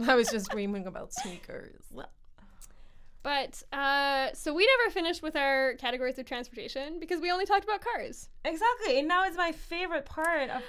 [0.06, 1.82] I was just dreaming about sneakers.
[3.22, 7.64] but uh, so we never finished with our categories of transportation because we only talked
[7.64, 8.28] about cars.
[8.44, 8.98] Exactly.
[8.98, 10.62] And now it's my favorite part of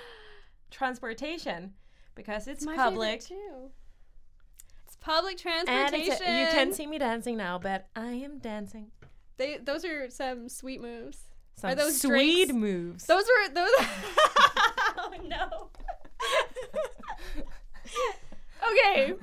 [0.71, 1.73] transportation
[2.15, 3.21] because it's My public.
[3.23, 3.71] too.
[4.85, 6.11] It's public And transportation.
[6.11, 8.87] it's a, you can see me dancing now, but I am dancing.
[9.37, 11.19] They, those are some sweet moves.
[11.55, 13.05] Some those sweet Drake's- moves.
[13.05, 13.69] Those were those.
[14.97, 15.69] oh no.
[18.69, 19.13] okay.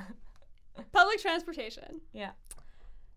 [0.93, 2.01] Public transportation.
[2.13, 2.31] Yeah.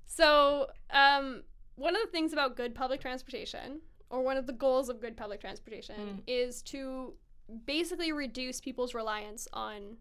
[0.05, 1.43] So, um,
[1.75, 5.17] one of the things about good public transportation, or one of the goals of good
[5.17, 6.23] public transportation, Mm.
[6.27, 7.13] is to
[7.65, 9.97] basically reduce people's reliance on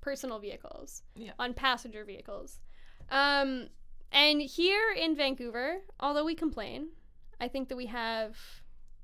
[0.00, 1.32] personal vehicles, Yeah.
[1.38, 2.60] on passenger vehicles.
[3.10, 3.68] Um,
[4.12, 6.90] and here in Vancouver, although we complain,
[7.40, 8.36] I think that we have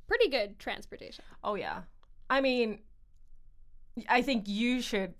[0.06, 1.24] pretty good transportation.
[1.42, 1.82] Oh yeah.
[2.30, 2.80] I mean,
[4.08, 5.14] I think you should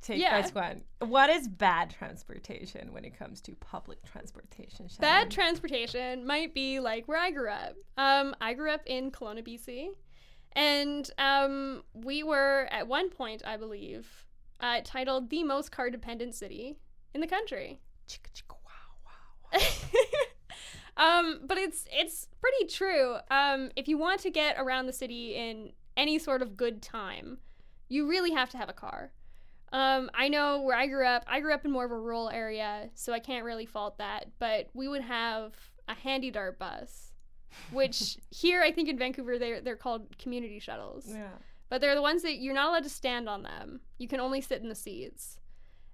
[0.00, 0.40] take Yeah.
[0.40, 0.84] this one.
[1.00, 4.88] What is bad transportation when it comes to public transportation?
[4.88, 5.00] Shannon?
[5.00, 7.74] Bad transportation might be like where I grew up.
[7.96, 9.88] Um, I grew up in Kelowna, BC,
[10.52, 14.26] and um, we were at one point, I believe,
[14.60, 16.78] uh, titled the most car-dependent city
[17.14, 17.80] in the country.
[18.08, 19.60] Chicka, chicka, wow, wow.
[21.18, 23.16] um, but it's it's pretty true.
[23.30, 27.38] Um, if you want to get around the city in any sort of good time,
[27.88, 29.12] you really have to have a car.
[29.72, 31.24] Um, I know where I grew up.
[31.26, 34.26] I grew up in more of a rural area, so I can't really fault that.
[34.38, 35.52] But we would have
[35.88, 37.12] a HandyDART bus,
[37.72, 41.06] which here I think in Vancouver they're they're called community shuttles.
[41.08, 41.28] Yeah.
[41.68, 43.80] But they're the ones that you're not allowed to stand on them.
[43.98, 45.38] You can only sit in the seats.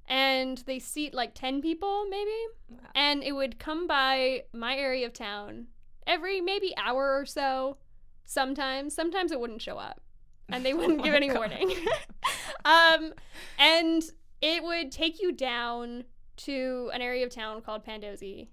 [0.06, 2.30] And they seat like 10 people, maybe.
[2.68, 2.78] Wow.
[2.94, 5.68] And it would come by my area of town
[6.06, 7.78] every maybe hour or so.
[8.24, 8.94] Sometimes.
[8.94, 10.00] Sometimes it wouldn't show up.
[10.48, 11.36] And they wouldn't Oh give any God.
[11.36, 11.74] warning.
[12.64, 13.12] um,
[13.58, 14.02] and
[14.40, 16.04] it would take you down
[16.36, 18.48] to an area of town called Pandosy.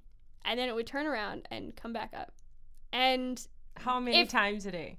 [0.45, 2.33] And then it would turn around and come back up.
[2.93, 3.45] And
[3.77, 4.97] How many If- times a day?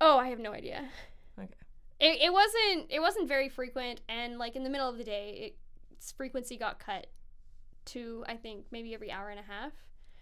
[0.00, 0.88] oh, I have no idea.
[1.38, 1.48] Okay.
[2.00, 5.30] It, it wasn't it wasn't very frequent and like in the middle of the day
[5.46, 5.58] it,
[5.90, 7.08] its frequency got cut
[7.86, 9.72] to I think maybe every hour and a half.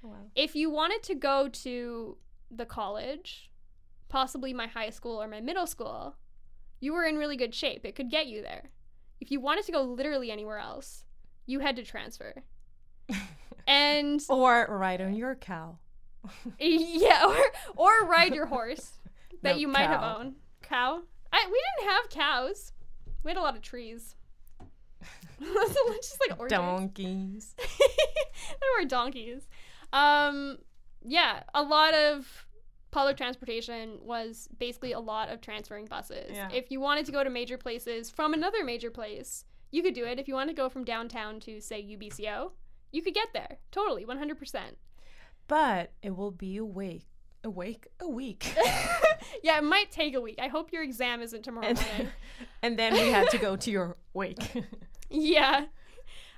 [0.05, 0.15] Oh, wow.
[0.35, 2.17] If you wanted to go to
[2.51, 3.51] the college,
[4.09, 6.16] possibly my high school or my middle school,
[6.81, 7.85] you were in really good shape.
[7.85, 8.71] It could get you there.
[9.21, 11.05] If you wanted to go literally anywhere else,
[11.47, 12.42] you had to transfer.
[13.66, 15.79] And Or ride on your cow.
[16.59, 17.37] yeah, or
[17.77, 18.92] or ride your horse
[19.42, 20.37] that No, you might have owned.
[20.62, 21.03] Cow?
[21.33, 22.73] I, we didn't have cows.
[23.25, 24.14] We had a lot of trees.
[25.40, 26.53] It's just like orchards.
[26.53, 27.55] Donkeys.
[27.59, 29.49] there were donkeys.
[29.92, 30.59] Um,
[31.05, 32.46] yeah, a lot of
[32.97, 36.31] public transportation was basically a lot of transferring buses.
[36.33, 36.49] Yeah.
[36.51, 40.07] If you wanted to go to major places from another major place, you could do
[40.07, 40.19] it.
[40.19, 42.53] If you wanted to go from downtown to say UBCO,
[42.93, 43.59] you could get there.
[43.71, 44.61] Totally, 100%.
[45.47, 47.05] But it will be awake.
[47.45, 48.55] Awake a week.
[49.43, 50.39] yeah, it might take a week.
[50.41, 52.09] I hope your exam isn't tomorrow and, morning.
[52.63, 54.65] and then we had to go to your wake.
[55.11, 55.67] yeah.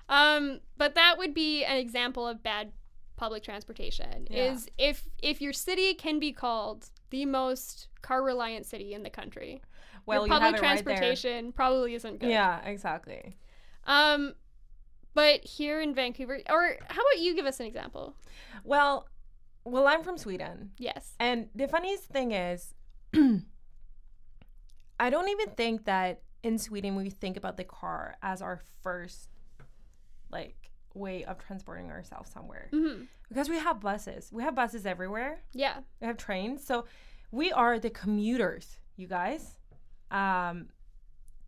[0.09, 2.73] Um, but that would be an example of bad
[3.18, 4.26] public transportation.
[4.31, 4.52] Yeah.
[4.52, 9.11] Is if if your city can be called the most car reliant city in the
[9.11, 9.61] country,
[10.07, 12.31] well, your public it right transportation probably isn't good.
[12.31, 13.37] Yeah, exactly.
[13.87, 14.35] Um,
[15.14, 18.14] but here in Vancouver, or how about you give us an example?
[18.64, 19.09] Well,
[19.64, 20.70] well, I'm from Sweden.
[20.78, 21.14] Yes.
[21.18, 22.74] And the funniest thing is,
[23.14, 29.28] I don't even think that in Sweden we think about the car as our first,
[30.31, 32.68] like, way of transporting ourselves somewhere.
[32.72, 34.31] hmm Because we have buses.
[34.33, 35.40] We have buses everywhere.
[35.53, 35.79] Yeah.
[36.01, 36.64] We have trains.
[36.66, 36.85] So
[37.31, 39.59] we are the commuters, you guys.
[40.11, 40.68] Um,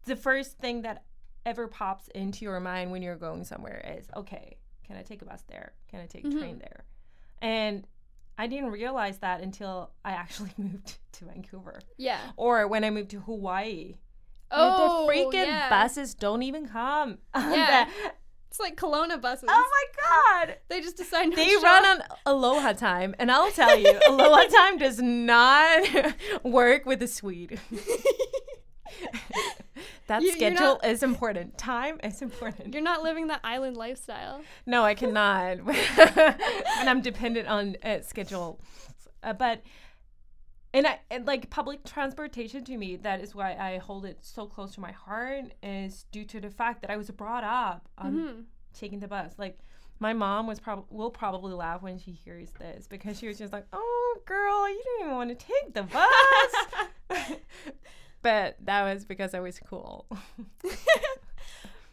[0.05, 1.05] the first thing that
[1.47, 5.25] ever pops into your mind when you're going somewhere is, okay, can I take a
[5.25, 5.73] bus there?
[5.89, 6.39] Can I take a Mhm.
[6.39, 6.85] train there?
[7.41, 7.87] And
[8.37, 12.21] I didn't realize that until I actually moved to Vancouver Yeah.
[12.37, 13.97] or when I moved to Hawaii.
[14.53, 15.69] Oh, the freaking yeah.
[15.71, 17.19] buses don't even come.
[17.35, 17.89] Yeah.
[18.51, 19.49] It's like Kelowna buses.
[19.49, 20.57] oh my god.
[20.69, 24.99] They just decide They run on Aloha time, and I'll tell you, Aloha time does
[25.01, 25.87] not
[26.43, 27.61] work with a Swede.
[30.09, 31.57] that You- schedule not- is important.
[31.59, 32.75] Time is important.
[32.75, 34.43] You're not living the island lifestyle.
[34.67, 35.59] No, I cannot.
[35.59, 38.61] and I'm dependent on uh, schedule.
[39.23, 39.63] Uh, but
[40.73, 44.47] and I and like public transportation to me, that is why I hold it so
[44.47, 45.53] close to my heart.
[45.63, 48.45] Is due to the fact that I was brought up on Mhm.
[48.73, 49.35] taking the bus.
[49.39, 49.59] Like
[49.99, 53.53] my mom was probably will probably laugh when she hears this because she was just
[53.53, 57.39] like, "Oh, girl, you didn't even want to take the bus."
[58.23, 60.07] but that was because I was cool.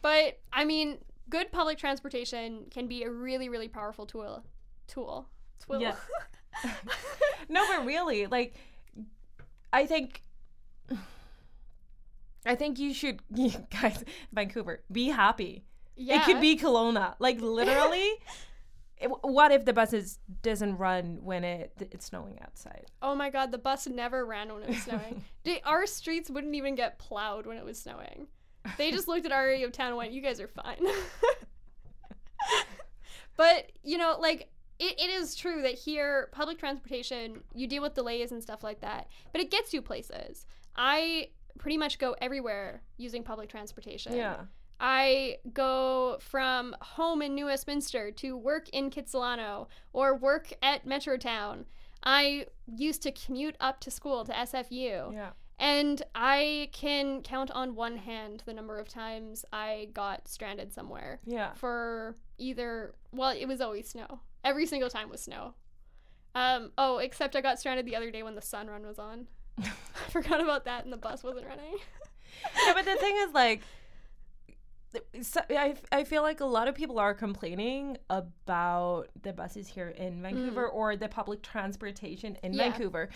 [0.00, 4.44] But I mean, good public transportation can be a really, really powerful tool.
[4.86, 5.28] Tool.
[5.66, 5.80] Tool.
[5.80, 5.96] Yeah.
[7.48, 8.54] no, but really, like,
[9.72, 10.22] I think,
[12.46, 15.64] I think you should, you guys, Vancouver, be happy.
[15.96, 16.20] yeah.
[16.22, 17.14] It could be Kelowna.
[17.18, 18.10] Like literally,
[18.98, 22.86] it- what if the buses doesn't run when it it's snowing outside?
[23.02, 25.22] Oh my god, the bus never ran when it was snowing.
[25.44, 28.28] They- our streets wouldn't even get plowed when it was snowing.
[28.76, 30.78] They just looked at our area of town and went, "You guys are fine."
[33.36, 37.94] but you know, like it, it is true that here public transportation you deal with
[37.94, 40.46] delays and stuff like that, but it gets you places.
[40.76, 44.14] I pretty much go everywhere using public transportation.
[44.14, 44.42] Yeah.
[44.80, 51.64] I go from home in New Westminster to work in Kitsilano or work at Metrotown.
[52.04, 55.12] I used to commute up to school to SFU.
[55.12, 55.30] Yeah.
[55.58, 61.18] And I can count on one hand the number of times I got stranded somewhere
[61.26, 61.54] Yeah.
[61.54, 64.20] for either, well, it was always snow.
[64.44, 65.54] Every single time was snow.
[66.34, 69.26] Um, oh, except I got stranded the other day when the sun run was on.
[69.58, 71.76] I forgot about that and the bus wasn't running.
[72.66, 73.62] yeah, but the thing is, like,
[75.20, 79.88] so I, I feel like a lot of people are complaining about the buses here
[79.88, 80.74] in Vancouver mm.
[80.74, 82.70] or the public transportation in Yeah.
[82.70, 83.10] Vancouver,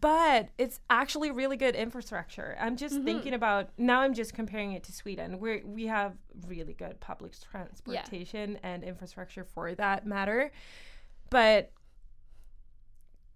[0.00, 2.56] but it's actually really good infrastructure.
[2.60, 3.04] I'm just mm-hmm.
[3.04, 4.00] thinking about now.
[4.00, 6.14] I'm just comparing it to Sweden, where we have
[6.46, 10.52] really good public transportation and infrastructure for that matter,
[11.30, 11.72] but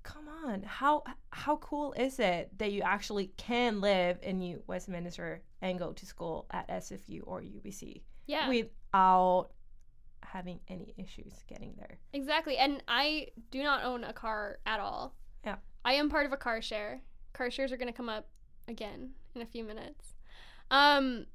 [0.02, 5.78] come on how how cool is it that you actually can live in Westminster and
[5.78, 8.48] go to school at SFU or UBC Yeah.
[8.48, 9.48] without
[10.22, 11.98] having any issues getting there?
[12.12, 12.56] Exactly.
[12.58, 15.14] And I do not own a car at all.
[15.44, 15.56] Yeah.
[15.84, 17.00] I am part of a car share.
[17.32, 18.28] Car shares are going to come up
[18.68, 20.14] again in a few minutes.
[20.70, 21.26] Um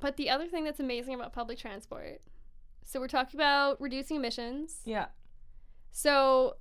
[0.00, 2.20] but the other thing that's amazing about public transport.
[2.84, 4.80] So we're talking about reducing emissions.
[4.84, 5.06] Yeah.
[5.92, 6.56] So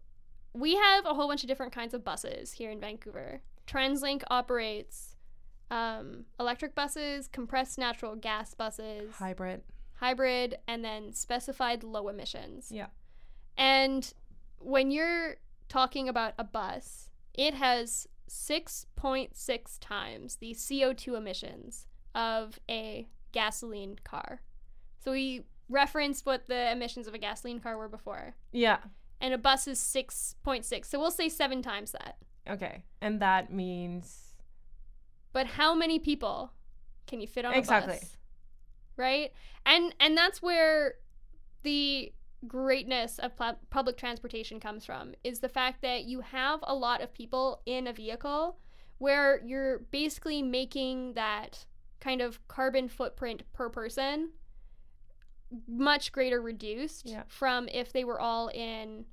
[0.56, 3.42] we have a whole bunch of different kinds of buses here in Vancouver.
[3.68, 5.16] TransLink operates
[5.70, 9.62] um, electric buses, compressed natural gas buses, Hybrid.
[9.96, 12.70] hybrid, and then specified low emissions.
[12.72, 12.88] Yeah.
[13.58, 14.14] And
[14.60, 15.36] when you're
[15.68, 24.42] talking about a bus, it has 6.6 times the CO2 emissions of a gasoline car.
[25.04, 28.36] So we referenced what the emissions of a gasoline car were before.
[28.52, 28.78] Yeah.
[29.22, 30.86] And a bus is 6.6.
[30.86, 32.18] So we'll say seven times that.
[32.50, 32.84] Okay.
[33.02, 34.34] And that means
[35.34, 36.52] But how many people
[37.08, 37.96] can you fit on Exactly.
[37.96, 38.18] a bus?
[38.98, 39.32] Right?
[39.66, 40.96] And and that's where
[41.64, 42.14] the
[42.48, 47.02] greatness of pl- public transportation comes from is the fact that you have a lot
[47.02, 48.58] of people in a vehicle
[49.00, 51.66] where you're basically making that
[52.00, 54.30] kind of carbon footprint per person
[55.68, 57.24] much greater reduced Yeah.
[57.28, 59.06] from if they were all in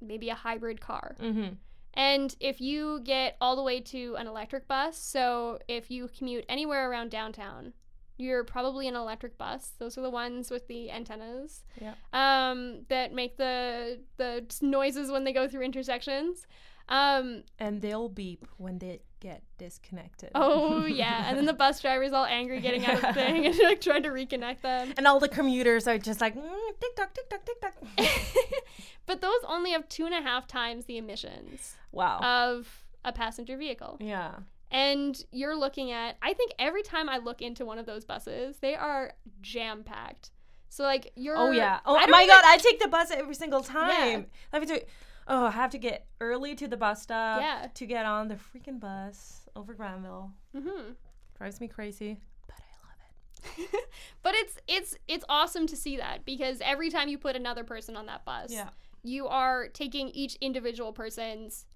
[0.00, 1.16] maybe a hybrid car.
[1.20, 1.54] mm-hmm.
[1.96, 6.44] And if you get all the way to an electric bus, so if you commute
[6.48, 7.72] anywhere around downtown,
[8.16, 9.72] you're probably an electric bus.
[9.78, 11.94] Those are the ones with the antennas Yeah.
[12.12, 16.46] um, that make the the noises when they go through intersections.
[16.88, 20.30] Um, And they'll beep when they get disconnected.
[20.34, 23.58] oh yeah, and then the bus driver's all angry getting out of the thing and
[23.64, 24.92] like trying to reconnect them.
[24.96, 27.74] and all the commuters are just like mm, tick tock, tick tock, tick tock.
[29.06, 32.18] but those only have two and a half times the emissions wow.
[32.20, 33.96] of a passenger vehicle.
[34.00, 34.34] yeah.
[34.70, 38.56] and you're looking at i think every time i look into one of those buses
[38.58, 40.32] they are jam packed
[40.74, 41.78] so like you're Oh yeah.
[41.86, 44.26] Oh my god, I take the bus every single time.
[44.52, 44.82] I have to
[45.26, 47.68] Oh, I have to get early to the bus stop Yeah.
[47.74, 50.32] to get on the freaking bus over Granville.
[50.54, 50.96] Mhm.
[51.38, 53.88] Drives me crazy, but I love it.
[54.22, 57.96] but it's it's it's awesome to see that because every time you put another person
[57.96, 58.70] on that bus Yeah.
[59.02, 61.66] you are taking each individual person's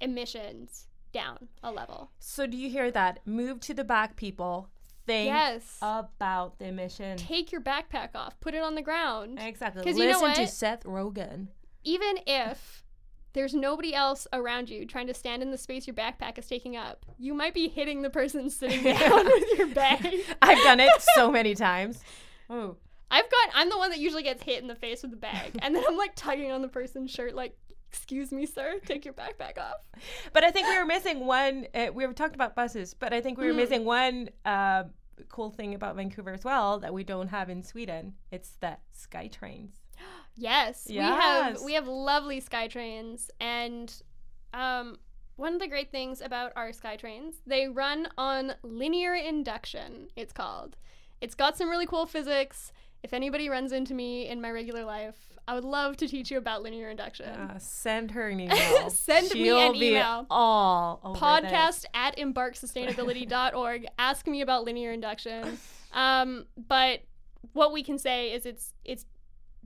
[0.00, 3.20] emissions down a level So do you hear that?
[3.26, 4.68] Move to the back, people.
[5.06, 7.16] Think yes about the emission.
[7.16, 9.84] take your backpack off put it on the ground Exactly.
[9.84, 10.46] Listen you know to?
[10.48, 11.46] Seth Rogen.
[11.84, 12.82] even if
[13.36, 16.76] there's nobody else around you trying to stand in the space your backpack is taking
[16.76, 20.16] up, you might be hitting the person sitting down with your bag.
[20.42, 22.02] I've done it so many times.
[22.50, 22.76] Oh.
[23.10, 25.56] I've got I'm the one that usually gets hit in the face with the bag,
[25.62, 27.56] and then I'm like tugging on the person's shirt, like,
[27.88, 29.86] "Excuse me, sir, take your backpack off."
[30.32, 31.66] But I think we were missing one.
[31.72, 33.56] Uh, we were talked about buses, but I think we were Mhm.
[33.56, 34.84] missing one uh,
[35.28, 38.14] cool thing about Vancouver as well that we don't have in Sweden.
[38.32, 39.76] It's the sky trains.
[40.38, 43.90] Yes, we have we have lovely sky trains, and
[44.52, 44.98] um,
[45.36, 50.08] one of the great things about our sky trains, they run on linear induction.
[50.14, 50.76] It's called.
[51.22, 52.70] It's got some really cool physics.
[53.02, 56.36] If anybody runs into me in my regular life, I would love to teach you
[56.36, 57.28] about linear induction.
[57.28, 58.90] Uh, send her an email.
[58.90, 60.26] Send me She'll an be email.
[60.28, 63.86] all Podcast at embarksustainability.org.
[63.98, 65.58] Ask me about linear induction.
[65.92, 67.00] Um, but
[67.52, 69.06] what we can say is it's it's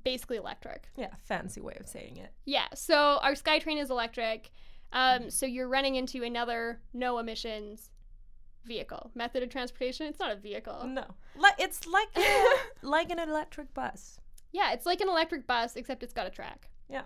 [0.04, 0.88] basically electric.
[0.96, 2.32] Yeah, fancy way of saying it.
[2.44, 2.66] Yeah.
[2.74, 4.50] So our SkyTrain is electric.
[4.92, 7.90] Um, so you're running into another no emissions
[8.64, 10.06] vehicle method of transportation.
[10.06, 10.86] It's not a vehicle.
[10.86, 11.04] No,
[11.36, 12.08] like it's like
[12.82, 14.18] like an electric bus,
[14.52, 16.68] Yeah, it's like an electric bus except it's got a track.
[16.88, 17.02] Yeah.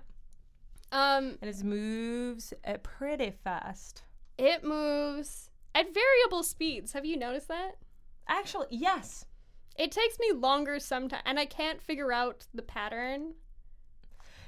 [0.93, 4.03] Um, and it moves uh, pretty fast.
[4.39, 6.93] it moves at variable speeds.
[6.93, 7.77] Have you noticed that?
[8.29, 9.25] Actually, yes.
[9.77, 13.35] It takes me longer sometimes, and I can't figure out the pattern.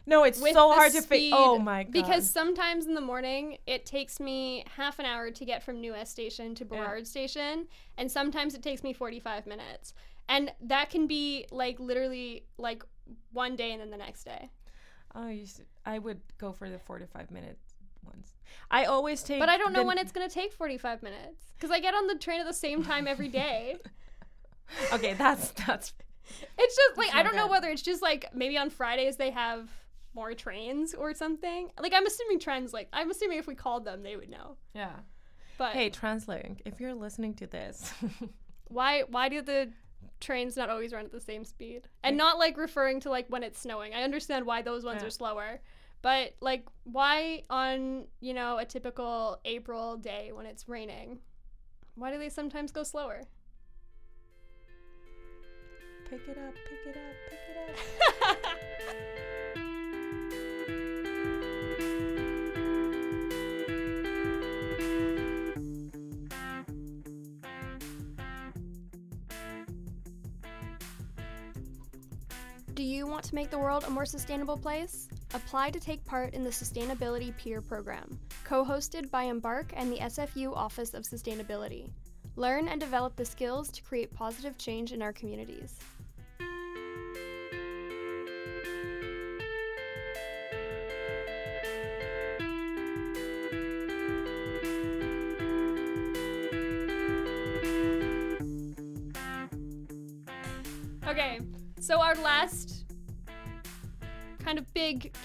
[0.09, 1.31] No, it's with so hard to figure.
[1.37, 1.93] Oh my god.
[1.93, 5.93] Because sometimes in the morning it takes me half an hour to get from New
[5.93, 7.67] West Station to Burrard Station,
[7.99, 9.95] and sometimes it takes me 45 minutes.
[10.29, 12.85] And that can be like literally like
[13.33, 14.51] one day and then the next day.
[15.15, 17.59] oh, you should, I would go for the four forty-five minute
[18.05, 18.33] ones.
[18.71, 19.41] I always take.
[19.41, 22.07] But I don't know when it's going to take 45 minutes because I get on
[22.07, 23.77] the train at the same time every day.
[24.93, 25.93] Okay, that's that's.
[26.59, 29.71] It's just like I don't know whether it's just like maybe on Fridays they have
[30.13, 31.71] more trains or something.
[31.81, 34.57] Like I'm assuming trends like I'm assuming if we called them they would know.
[34.75, 34.93] Yeah.
[35.57, 37.93] But Hey, Translink, if you're listening to this,
[38.69, 39.71] why why do the
[40.21, 41.83] trains not always run at the same speed?
[42.03, 43.95] And not like referring to like when it's snowing.
[43.95, 45.07] I understand why those ones Yeah.
[45.07, 45.61] are slower.
[46.03, 51.21] But like why on, you know, a typical April day when it's raining?
[51.95, 53.23] Why do they sometimes go slower?
[56.11, 58.37] Pick it up, pick it up, pick it up.
[72.75, 75.09] Do you want to make the world a more sustainable place?
[75.35, 79.99] Apply to take part in the Sustainability Peer Program, co hosted by Embark and the
[79.99, 81.91] SFU Office of Sustainability.
[82.37, 85.79] Learn and develop the skills to create positive change in our communities.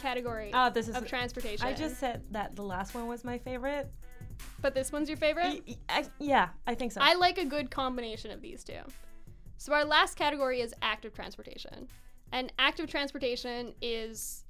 [0.02, 0.95] Category Oh, this is.
[0.95, 1.66] of transportation.
[1.66, 3.89] I just said that the last one was my favorite.
[4.62, 5.64] but this one's your favorite?
[5.68, 7.02] Y- I- yeah, I think so.
[7.04, 8.80] I like a good combination of these two.
[9.58, 11.88] So our last category is active transportation.
[12.32, 14.43] And active transportation is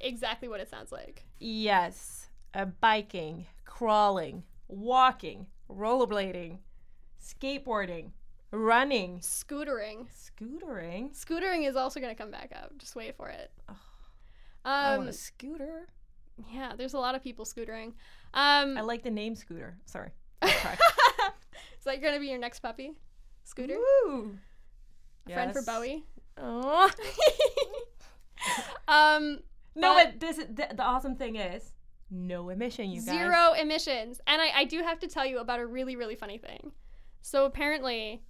[0.00, 1.24] exactly what it sounds like.
[1.38, 6.58] yes, uh, biking, crawling, walking, rollerblading,
[7.22, 8.12] skateboarding,
[8.52, 10.06] running, Scootering.
[10.08, 11.10] scootering.
[11.14, 12.72] Scootering is also going to come back up.
[12.78, 13.50] Just wait for it.
[14.66, 15.88] I Um, want a scooter.
[16.52, 17.94] yeah, there's a lot of people scootering.
[18.34, 19.78] Um, I like the name scooter.
[19.86, 20.10] Sorry.
[20.42, 20.50] Is
[21.84, 22.92] that going to be your next puppy?
[23.44, 23.76] Scooter?
[23.76, 24.36] Woo.
[25.28, 26.04] A friend for Bowie?
[26.38, 26.90] Aw.
[28.88, 29.40] um,
[29.74, 31.72] No, But- but this is, the, the awesome thing is
[32.10, 33.04] no emission, you guys.
[33.04, 34.20] zero emissions.
[34.26, 36.72] And I, I do have to tell you about a really, really funny thing.
[37.20, 38.22] So apparently,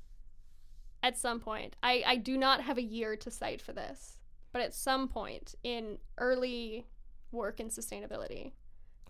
[1.02, 4.18] at some point, I, I do not have a year to cite for this,
[4.52, 6.86] but at some point in early
[7.32, 8.52] work in sustainability,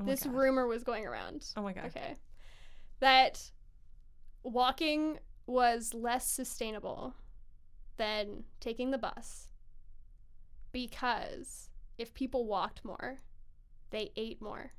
[0.01, 0.35] Oh this God.
[0.35, 1.47] rumor was going around.
[1.57, 1.87] Oh my god.
[1.87, 2.17] Okay.
[3.01, 3.51] That
[4.43, 7.15] walking was less sustainable
[7.97, 9.49] than taking the bus
[10.73, 13.21] because if people walked more,
[13.91, 14.73] they ate more.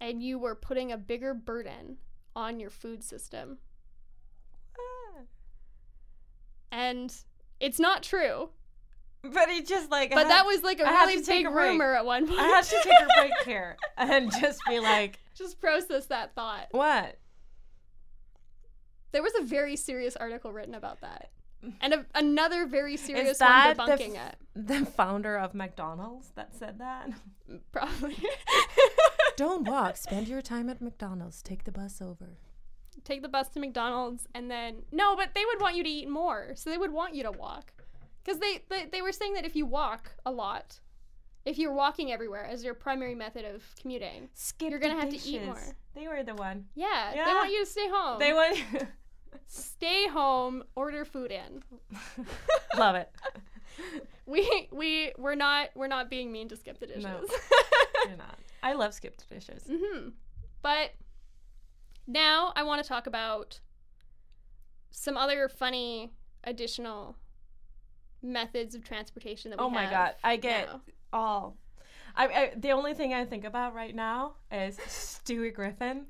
[0.00, 1.98] And you were putting a bigger burden
[2.34, 3.58] on your food system.
[4.78, 5.22] Ah.
[6.70, 7.14] And
[7.60, 8.50] it's not true,
[9.22, 10.10] But it just like.
[10.10, 12.26] But had- that was like a I really to take big a rumor at one
[12.26, 12.38] point.
[12.38, 16.68] I had to take a break here and just be like, Just process that thought.
[16.70, 17.18] what?
[19.12, 21.30] There was a very serious article written about that.
[21.80, 24.66] And a, another very serious Is that one the debunking f- it.
[24.68, 27.10] The founder of McDonald's that said that.
[27.72, 28.16] Probably.
[29.36, 29.96] Don't walk.
[29.96, 31.42] Spend your time at McDonald's.
[31.42, 32.36] Take the bus over.
[33.02, 36.08] Take the bus to McDonald's and then no, but they would want you to eat
[36.08, 36.52] more.
[36.54, 37.72] So they would want you to walk.
[38.28, 40.80] Cuz they, they they were saying that if you walk a lot,
[41.44, 44.70] if you're walking everywhere as your primary method of commuting, Skip.
[44.70, 45.62] You're gonna have to eat more.
[45.94, 46.66] They were the one.
[46.74, 48.18] yeah, they want you to stay home.
[48.18, 48.58] They want.
[49.46, 51.62] stay home, order food in.
[52.76, 53.10] Love it.
[54.26, 57.04] We we we're not we're not being mean to skip the dishes.
[57.04, 57.20] No.
[58.06, 58.38] You're not.
[58.62, 59.64] I love skip the dishes.
[59.66, 60.08] hmm
[60.60, 60.90] But
[62.06, 63.60] now I want to talk about
[64.90, 66.12] some other funny
[66.44, 67.16] additional
[68.22, 69.70] methods of transportation that we have.
[69.70, 70.80] Oh my god, I get now.
[71.12, 71.56] all.
[72.16, 76.06] I, I the only thing I think about right now is Stewie Griffin,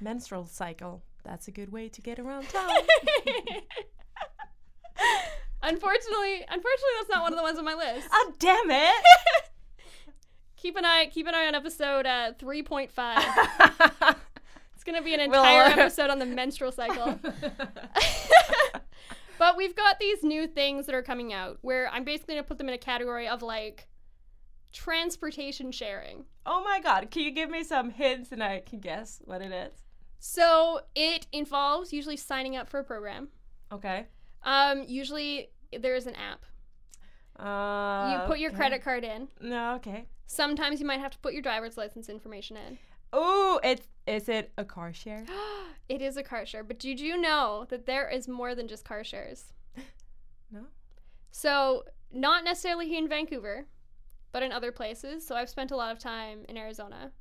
[0.00, 1.02] menstrual cycle.
[1.24, 2.70] That's a good way to get around town.
[5.62, 8.08] unfortunately, unfortunately, that's not one of the ones on my list.
[8.12, 9.04] oh damn it!
[10.56, 13.24] keep an eye, keep an eye on episode uh, three point five.
[14.74, 17.18] It's gonna be an We'll- entire episode on the menstrual cycle.
[19.38, 22.58] But we've got these new things that are coming out where I'm basically gonna put
[22.58, 23.86] them in a category of like
[24.72, 26.24] transportation sharing.
[26.46, 29.52] oh my god, can you give me some hints and I can guess what it
[29.52, 29.72] is?
[30.18, 33.28] So it involves usually signing up for a program.
[33.72, 34.06] Okay.
[34.42, 36.44] Um, usually there is an app.
[37.38, 38.56] Uh, You put your okay.
[38.58, 39.28] credit card in.
[39.40, 40.06] No, okay.
[40.26, 42.78] Sometimes you might have to put your driver's license information in.
[43.14, 45.24] Ooh, it's is it a car share?
[45.88, 48.84] it is a car share, but did you know that there is more than just
[48.84, 49.52] car shares?
[50.50, 50.60] No.
[51.30, 53.66] So, not necessarily here in Vancouver,
[54.32, 55.26] but in other places.
[55.26, 57.12] So, I've spent a lot of time in Arizona.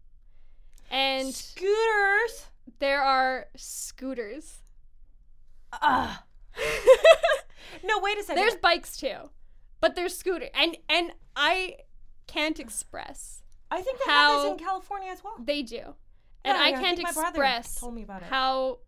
[0.90, 2.46] And Scooters.
[2.80, 4.62] there are scooters.
[5.74, 6.24] Ah.
[7.84, 8.42] No, wait a second.
[8.42, 9.30] There's bikes too.
[9.80, 11.78] But there's scooter and and I
[12.26, 13.44] can't express.
[13.70, 15.36] I think they have this in California as well.
[15.44, 15.76] They do.
[15.76, 15.94] Yeah,
[16.46, 18.28] And I can't express told me about it.
[18.30, 18.80] how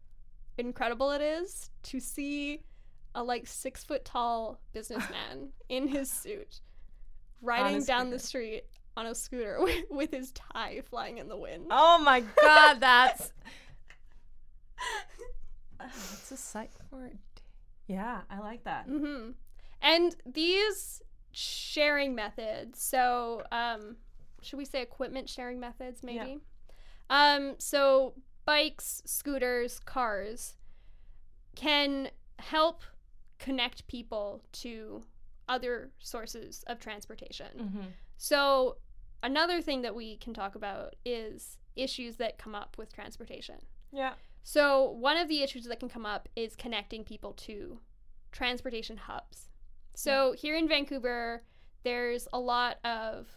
[0.57, 2.61] incredible it is to see
[3.15, 6.61] a like six foot tall businessman in his suit
[7.41, 8.63] riding down the street
[8.95, 11.67] on a scooter with, with his tie flying in the wind.
[11.71, 13.33] Oh my god, that's
[15.81, 17.09] It's a sight for.
[17.87, 18.87] Yeah, I like that.
[18.87, 19.31] Mm-hmm.
[19.81, 21.01] And these
[21.31, 23.95] sharing methods, so um,
[24.41, 26.23] should we say equipment sharing methods, Yeah.
[26.23, 26.39] maybe?
[27.09, 28.13] Um, so
[28.45, 30.55] bikes, scooters, cars
[31.55, 32.83] can help
[33.37, 35.03] connect people to
[35.47, 37.47] other sources of transportation.
[37.57, 37.81] Mm-hmm.
[38.17, 38.77] So
[39.23, 43.55] another thing that we can talk about is issues that come up with transportation.
[43.91, 44.13] Yeah.
[44.43, 47.79] So, one of the issues that can come up is connecting people to
[48.31, 49.49] transportation hubs.
[49.95, 51.43] So, here in Vancouver,
[51.83, 53.27] there's a lot of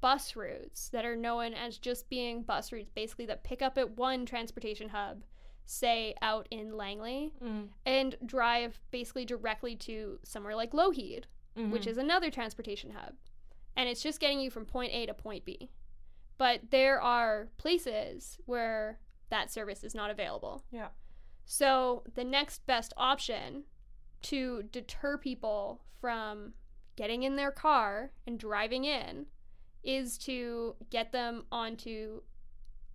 [0.00, 3.96] bus routes that are known as just being bus routes, basically, that pick up at
[3.96, 5.24] one transportation hub,
[5.64, 7.68] say out in Langley, Mm.
[7.84, 11.24] and drive basically directly to somewhere like Lougheed,
[11.54, 11.88] which Mhm.
[11.88, 13.16] is another transportation hub.
[13.76, 15.70] And it's just getting you from point A to point B.
[16.36, 20.64] But there are places where that service is not available.
[20.70, 20.90] Yeah.
[21.44, 23.64] So the next best option
[24.22, 26.54] to deter people from
[26.96, 29.26] getting in their car and driving in
[29.82, 32.20] is to get them onto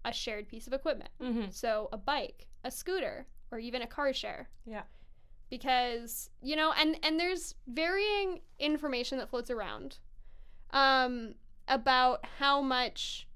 [0.06, 1.10] a shared piece of equipment.
[1.22, 1.50] Mm-hmm.
[1.52, 4.50] So a bike, a scooter, or even a car share.
[4.66, 4.84] Yeah.
[5.50, 10.00] Because, you know, and and there's varying information that floats around
[10.72, 11.36] um
[11.68, 13.28] about how much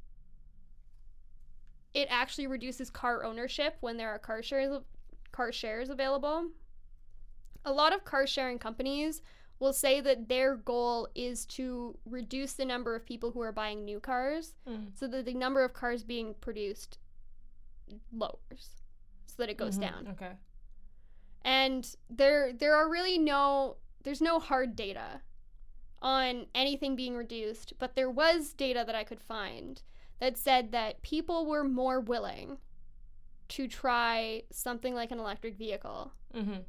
[1.93, 4.82] it actually reduces car ownership when there are car shares
[5.32, 6.50] car shares available.
[7.66, 9.22] A lot of car sharing companies
[9.60, 13.84] will say that their goal is to reduce the number of people who are buying
[13.86, 14.97] new cars Mm.
[14.97, 16.99] so that the number of cars being produced
[18.12, 18.82] lowers
[19.26, 19.82] so that it goes Mhm.
[19.82, 20.34] down Okay.
[21.43, 25.22] and there there are really no there's no hard data
[26.01, 29.82] on anything being reduced but there was data that i could find
[30.20, 32.58] that said that people were more willing
[33.47, 36.62] to try something like an electric vehicle Mm-hmm.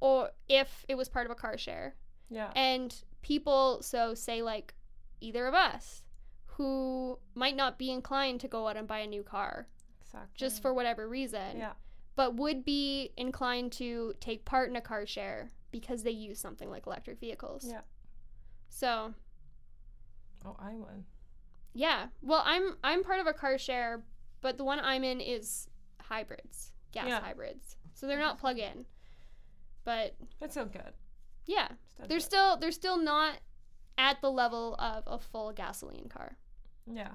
[0.00, 1.94] or if it was part of a car share
[2.32, 2.50] Yeah.
[2.56, 4.74] and people so say like
[5.20, 6.02] either of us
[6.46, 9.68] who might not be inclined to go out and buy a new car
[10.02, 10.30] exactly.
[10.34, 11.72] just for whatever reason Yeah.
[12.16, 16.68] but would be inclined to take part in a car share because they use something
[16.70, 17.64] like electric vehicles.
[17.66, 17.80] Yeah.
[18.68, 19.14] So,
[20.44, 21.04] Oh, I won.
[21.72, 22.08] yeah.
[22.20, 24.02] Well, I'm I'm part of a car share,
[24.42, 25.68] but the one I'm in is
[26.00, 27.20] hybrids, gas Yeah.
[27.20, 27.76] hybrids.
[27.94, 28.84] So they're not plug-in.
[29.84, 30.92] But That's so good.
[31.46, 31.68] Yeah,
[32.08, 33.38] they're still they're still not
[33.98, 36.36] at the level of a full gasoline car.
[36.86, 37.12] Yeah.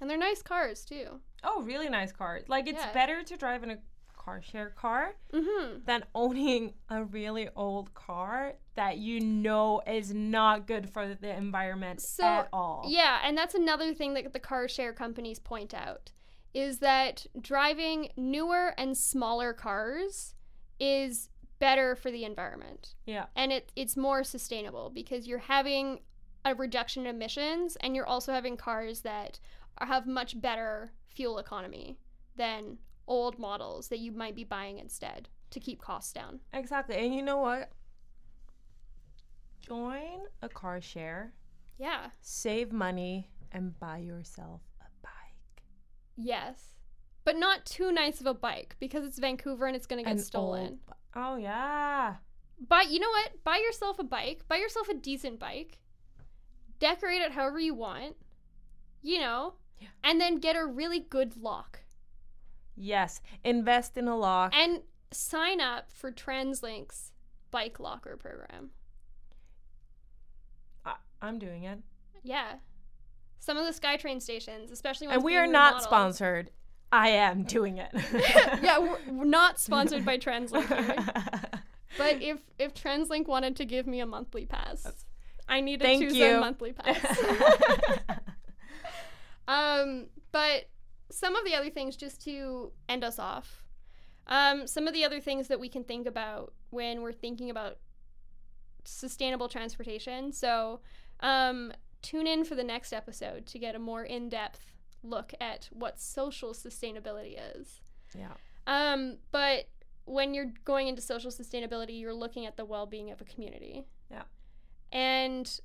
[0.00, 1.20] And they're nice cars too.
[1.44, 2.44] Oh, really nice cars.
[2.48, 2.92] Like it's Yeah.
[2.92, 3.78] better to drive in a
[4.16, 5.84] car share car Mhm.
[5.84, 12.00] than owning a really old car that you know is not good for the environment
[12.00, 12.84] So, at all.
[12.86, 16.12] Yeah, and that's another thing that the car share companies point out
[16.54, 20.34] is that driving newer and smaller cars
[20.78, 21.28] is
[21.62, 22.94] better for the environment.
[23.06, 23.26] Yeah.
[23.36, 26.00] And it it's more sustainable because you're having
[26.44, 29.38] a reduction in emissions and you're also having cars that
[29.78, 31.98] are, have much better fuel economy
[32.36, 36.40] than old models that you might be buying instead to keep costs down.
[36.52, 36.96] Exactly.
[36.96, 37.70] And you know what?
[39.60, 41.32] Join a car share,
[41.78, 42.10] Yeah.
[42.20, 45.62] save money, and buy yourself a bike.
[46.16, 46.74] Yes.
[47.24, 50.16] But not too nice of a bike because it's Vancouver and it's going to get
[50.16, 50.60] An stolen.
[50.62, 50.78] old
[51.14, 52.16] oh yeah.
[52.68, 53.42] Buy you know what?
[53.44, 54.42] Buy yourself a bike.
[54.48, 55.78] Buy yourself a decent bike.
[56.78, 58.16] Decorate it however you want.
[59.02, 59.54] You know.
[59.80, 59.88] Yeah.
[60.04, 61.80] And then get a really good lock.
[62.76, 63.20] Yes.
[63.44, 64.52] Invest in a lock.
[64.54, 67.12] And sign up for TransLink's
[67.50, 68.70] bike locker program.
[70.84, 71.78] I, I'm doing it.
[72.22, 72.54] Yeah.
[73.40, 76.50] Some of the SkyTrain stations, especially And we are not remodeled- sponsored.
[76.92, 77.90] I am doing it.
[78.62, 81.60] yeah, we're, we're not sponsored by TransLink.
[81.98, 85.04] But if if TransLink wanted to give me a monthly pass,
[85.48, 86.36] I need to Thank choose you.
[86.36, 87.18] a monthly pass.
[89.48, 90.68] um, but
[91.10, 93.62] some of the other things, just to end us off,
[94.26, 97.78] um, some of the other things that we can think about when we're thinking about
[98.84, 100.32] sustainable transportation.
[100.32, 100.80] So,
[101.20, 104.72] um, tune in for the next episode to get a more in depth
[105.02, 107.80] look at what social sustainability is.
[108.16, 108.32] yeah.
[108.66, 109.68] Um, but
[110.04, 113.84] when you're going into social sustainability, you're looking at the well being of a community.
[114.10, 114.22] Yeah.
[114.92, 115.60] And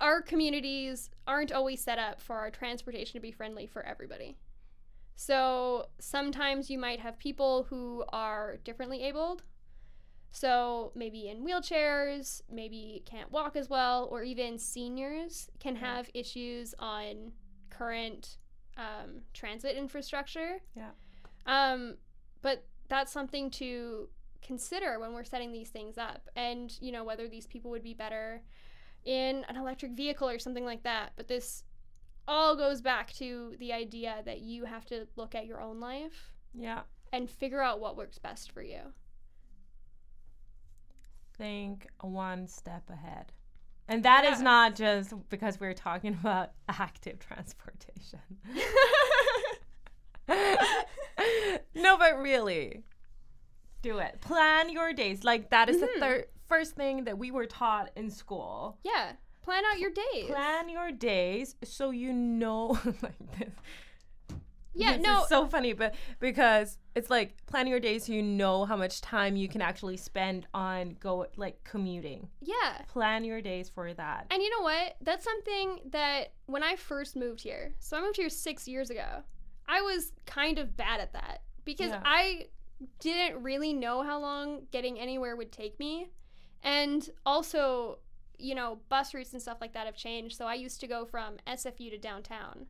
[0.00, 4.36] our communities aren't always set up for our transportation to be friendly for everybody.
[5.16, 9.44] So sometimes you might have people who are differently abled.
[10.32, 16.74] So maybe in wheelchairs, maybe can't walk as well, or even seniors can have issues
[16.80, 17.32] on
[17.76, 18.36] current
[18.76, 20.58] um, transit infrastructure.
[20.76, 20.90] Yeah.
[21.46, 21.96] Um,
[22.42, 24.08] but that's something to
[24.42, 27.94] consider when we're setting these things up, and you know whether these people would be
[27.94, 28.42] better
[29.04, 31.12] in an electric vehicle or something like that.
[31.16, 31.64] But this
[32.26, 36.32] all goes back to the idea that you have to look at your own life
[36.54, 36.80] Yeah.
[37.12, 38.80] and figure out what works best for you.
[41.36, 43.32] Think one step ahead.
[43.88, 48.20] And that is not just because we're talking about active transportation.
[51.74, 52.82] no, but really,
[53.82, 54.20] do it.
[54.20, 55.24] Plan your days.
[55.24, 55.80] Like that is Mhm.
[55.80, 58.78] the third first thing that we were taught in school.
[58.84, 59.12] yeah,
[59.42, 60.26] plan out your days.
[60.28, 63.52] Plan your days so you know like this.
[64.74, 68.22] Yeah, This no, is so funny, but because it's like planning your days so you
[68.22, 72.28] know how much time you can actually spend on go like commuting.
[72.40, 72.82] yeah.
[72.88, 74.26] Plan your days for that.
[74.30, 74.96] And you know what?
[75.00, 79.22] That's something that when I first moved here, so I moved here six years ago,
[79.68, 82.02] I was kind of bad at that because Yeah.
[82.04, 82.46] I
[83.00, 86.10] didn't really know how long getting anywhere would take me.
[86.62, 87.98] And also,
[88.38, 90.36] you know, bus routes and stuff like that have changed.
[90.36, 92.66] So I used to go from SFU to downtown.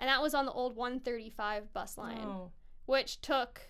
[0.00, 2.50] And that was on the old 135 bus line, Oh.
[2.86, 3.60] which took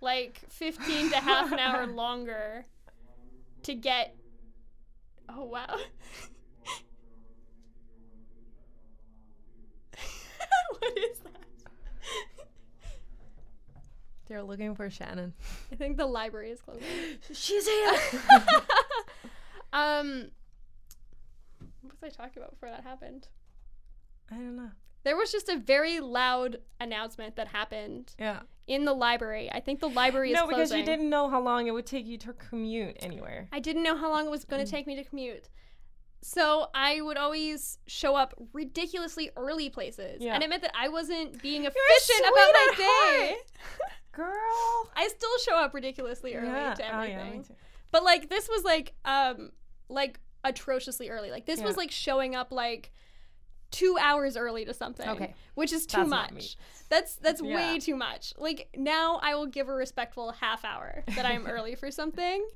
[0.00, 2.66] like 15 to half an hour longer
[3.62, 4.14] to get.
[5.28, 5.66] Oh, wow.
[10.78, 11.30] what is that?
[14.26, 15.34] They're looking for Shannon.
[15.72, 16.82] I think the library is closing.
[17.32, 17.94] She's here.
[19.72, 20.30] um,
[21.82, 23.28] what was I talking about before that happened?
[24.30, 24.70] I don't know.
[25.04, 28.40] There was just a very loud announcement that happened Yeah.
[28.66, 29.50] in the library.
[29.52, 30.56] I think the library is No, closing.
[30.58, 33.48] because you didn't know how long it would take you to commute anywhere.
[33.52, 35.48] I didn't know how long it was going to take me to commute.
[36.22, 40.22] So I would always show up ridiculously early places.
[40.22, 40.32] Yeah.
[40.34, 43.36] And it meant that I wasn't being efficient about my day.
[44.12, 44.88] Girl.
[44.96, 46.74] I still show up ridiculously early yeah.
[46.74, 47.18] to Oh, everything.
[47.18, 47.54] yeah, me too.
[47.90, 49.50] But like this was like um
[49.88, 51.30] like atrociously early.
[51.30, 52.90] Like this was like showing up like
[53.74, 55.08] two hours early to something.
[55.08, 55.34] Okay.
[55.54, 56.56] Which is too That's much.
[56.88, 57.72] That's that's Yeah.
[57.72, 58.32] way too much.
[58.38, 62.46] Like now I will give a respectful half hour that I'm early for something.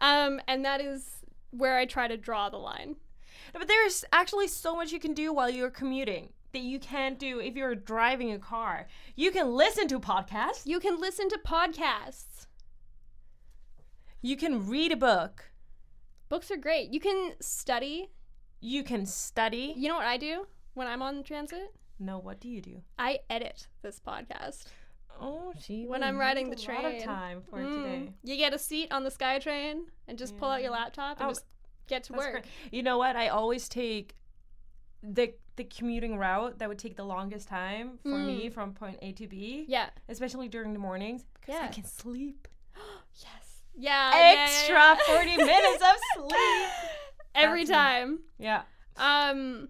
[0.00, 1.08] Um and that is
[1.50, 2.96] where I try to draw the line.
[3.52, 7.40] But there's actually so much you can do while you're commuting that you can't do
[7.40, 8.88] if you're driving a car.
[9.14, 10.64] You can listen to podcasts.
[10.64, 12.46] You can listen to podcasts.
[14.22, 15.50] You can read a book.
[16.28, 16.90] Books are great.
[16.90, 18.10] You can study.
[18.60, 19.74] You can study.
[19.76, 21.74] You know what I do when I'm on transit?
[21.98, 22.82] No, what do you do?
[22.98, 24.66] I edit this podcast.
[25.20, 25.86] Oh, she.
[25.86, 27.02] When I'm riding the a lot of train.
[27.04, 27.82] time for Mm.
[27.82, 28.12] today.
[28.24, 31.30] You get a seat on the SkyTrain and just pull out your laptop and Oh,
[31.30, 31.44] just
[31.86, 32.32] get to work.
[32.32, 32.44] great.
[32.72, 33.14] You know what?
[33.16, 34.16] I always take
[35.02, 39.12] the the commuting route that would take the longest time for me from point A
[39.12, 39.90] to B, Yeah.
[40.08, 42.48] especially during the mornings because I can sleep.
[43.22, 43.62] Yes.
[43.76, 44.10] Yeah.
[44.10, 44.96] yeah, yeah, Extra yeah.
[45.06, 45.96] 40 minutes of
[46.28, 46.68] sleep.
[47.36, 47.74] Every That's me.
[47.76, 48.18] time.
[48.38, 48.62] Yeah.
[48.96, 49.68] Um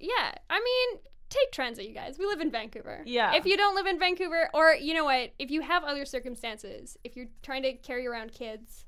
[0.00, 2.18] Yeah, I mean, take transit, you guys.
[2.18, 3.02] We live in Vancouver.
[3.06, 3.34] Yeah.
[3.34, 6.96] If you don't live in Vancouver or you know what, if you have other circumstances,
[7.04, 8.84] if you're trying to carry around kids,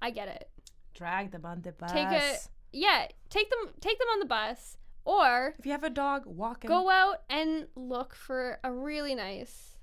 [0.00, 0.48] I get it.
[0.94, 1.92] Drag them on the bus.
[1.92, 2.36] Take a
[2.72, 6.64] yeah, take them take them on the bus or If you have a dog, walk
[6.64, 9.78] go out and look for a really nice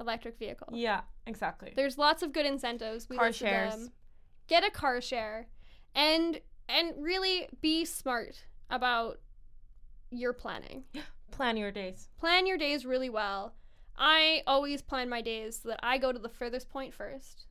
[0.00, 0.68] electric vehicle.
[0.72, 1.72] Yeah, exactly.
[1.76, 3.08] There's lots of good incentives.
[3.08, 3.74] We Car shares.
[3.74, 3.92] them.
[4.48, 5.48] Get a car share,
[5.94, 9.20] and and really be smart about
[10.12, 10.84] your planning.
[11.30, 12.08] Plan your days.
[12.20, 13.54] Plan your days really well.
[13.96, 17.46] I always plan my days so that I go to the furthest point first.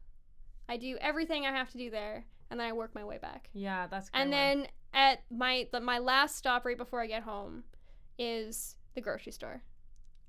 [0.69, 3.49] I do everything I have to do there, and then I work my way back.
[3.53, 4.37] Yeah, that's good And one.
[4.39, 7.63] then at my the, my last stop right before I get home
[8.17, 9.61] is the grocery store.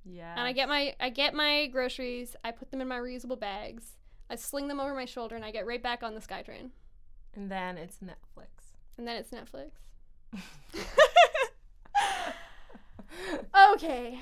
[0.04, 0.32] yeah.
[0.32, 3.96] And I get my I get my groceries, I put them in my reusable bags,
[4.30, 6.70] I sling them over my shoulder, and I get right back on the SkyTrain.
[7.34, 8.46] And then it's Netflix.
[8.98, 9.70] And then it's Netflix.
[13.74, 14.18] okay.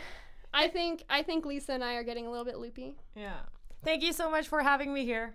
[0.52, 2.96] I think I think Lisa and I are getting a little bit loopy.
[3.14, 3.40] Yeah.
[3.84, 5.34] Thank you so much for having me here.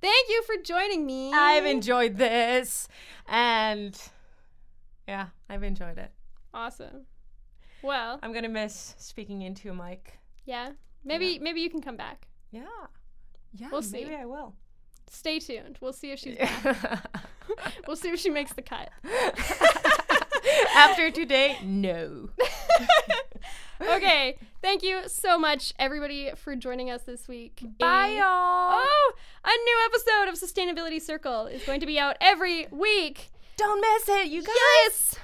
[0.00, 1.32] Thank you for joining me.
[1.32, 2.86] I've enjoyed this.
[3.26, 4.00] And
[5.06, 6.10] yeah, I've enjoyed it.
[6.54, 7.06] Awesome.
[7.82, 10.18] Well, I'm going to miss speaking into a mic.
[10.44, 10.70] yeah.
[11.04, 12.26] Maybe maybe you can come back.
[12.50, 12.66] Yeah.
[13.54, 14.02] Yeah, We'll see.
[14.04, 14.54] maybe I will.
[15.10, 15.78] Stay tuned.
[15.80, 17.20] We'll see if she's back.
[17.86, 18.90] We'll see if she makes the cut.
[20.74, 22.30] After today, no.
[23.80, 24.36] okay.
[24.60, 27.62] Thank you so much, everybody, for joining us this week.
[27.78, 28.74] Bye, y'all.
[28.74, 29.12] Oh,
[29.44, 33.30] a new episode of Sustainability Circle is going to be out every week.
[33.56, 34.54] Don't miss it, you guys.
[34.56, 35.14] Yes!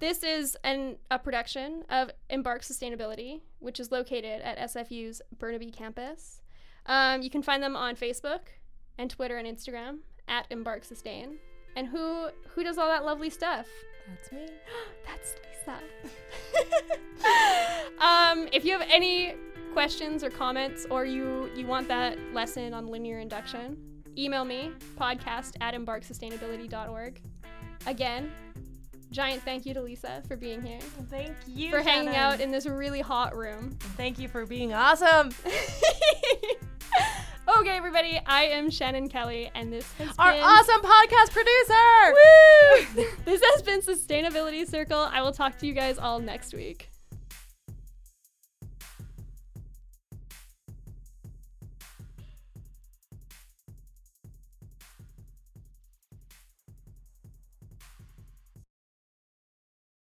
[0.00, 6.40] This is an, a production of Embark Sustainability, which is located at SFU's Burnaby campus.
[6.86, 8.40] Um, you can find them on Facebook
[8.96, 9.98] and Twitter and Instagram
[10.28, 11.38] at Embark Sustain.
[11.74, 13.66] And who who does all that lovely stuff?
[14.08, 14.48] That's me.
[15.06, 15.34] That's
[15.66, 15.78] Lisa.
[18.04, 19.34] um, if you have any
[19.72, 23.76] questions or comments, or you you want that lesson on linear induction,
[24.16, 27.20] email me podcast at embarksustainability.org.
[27.86, 28.32] Again,
[29.10, 32.32] giant thank you to Lisa for being here, Thank you for hanging Shannon.
[32.34, 33.76] out in this really hot room.
[33.96, 35.30] Thank you for being awesome.
[37.56, 43.04] okay, everybody, I am Shannon Kelly, and this has Our been awesome podcast producer.
[43.04, 43.06] Woo!
[43.24, 45.08] this has been Sustainability Circle.
[45.10, 46.90] I will talk to you guys all next week.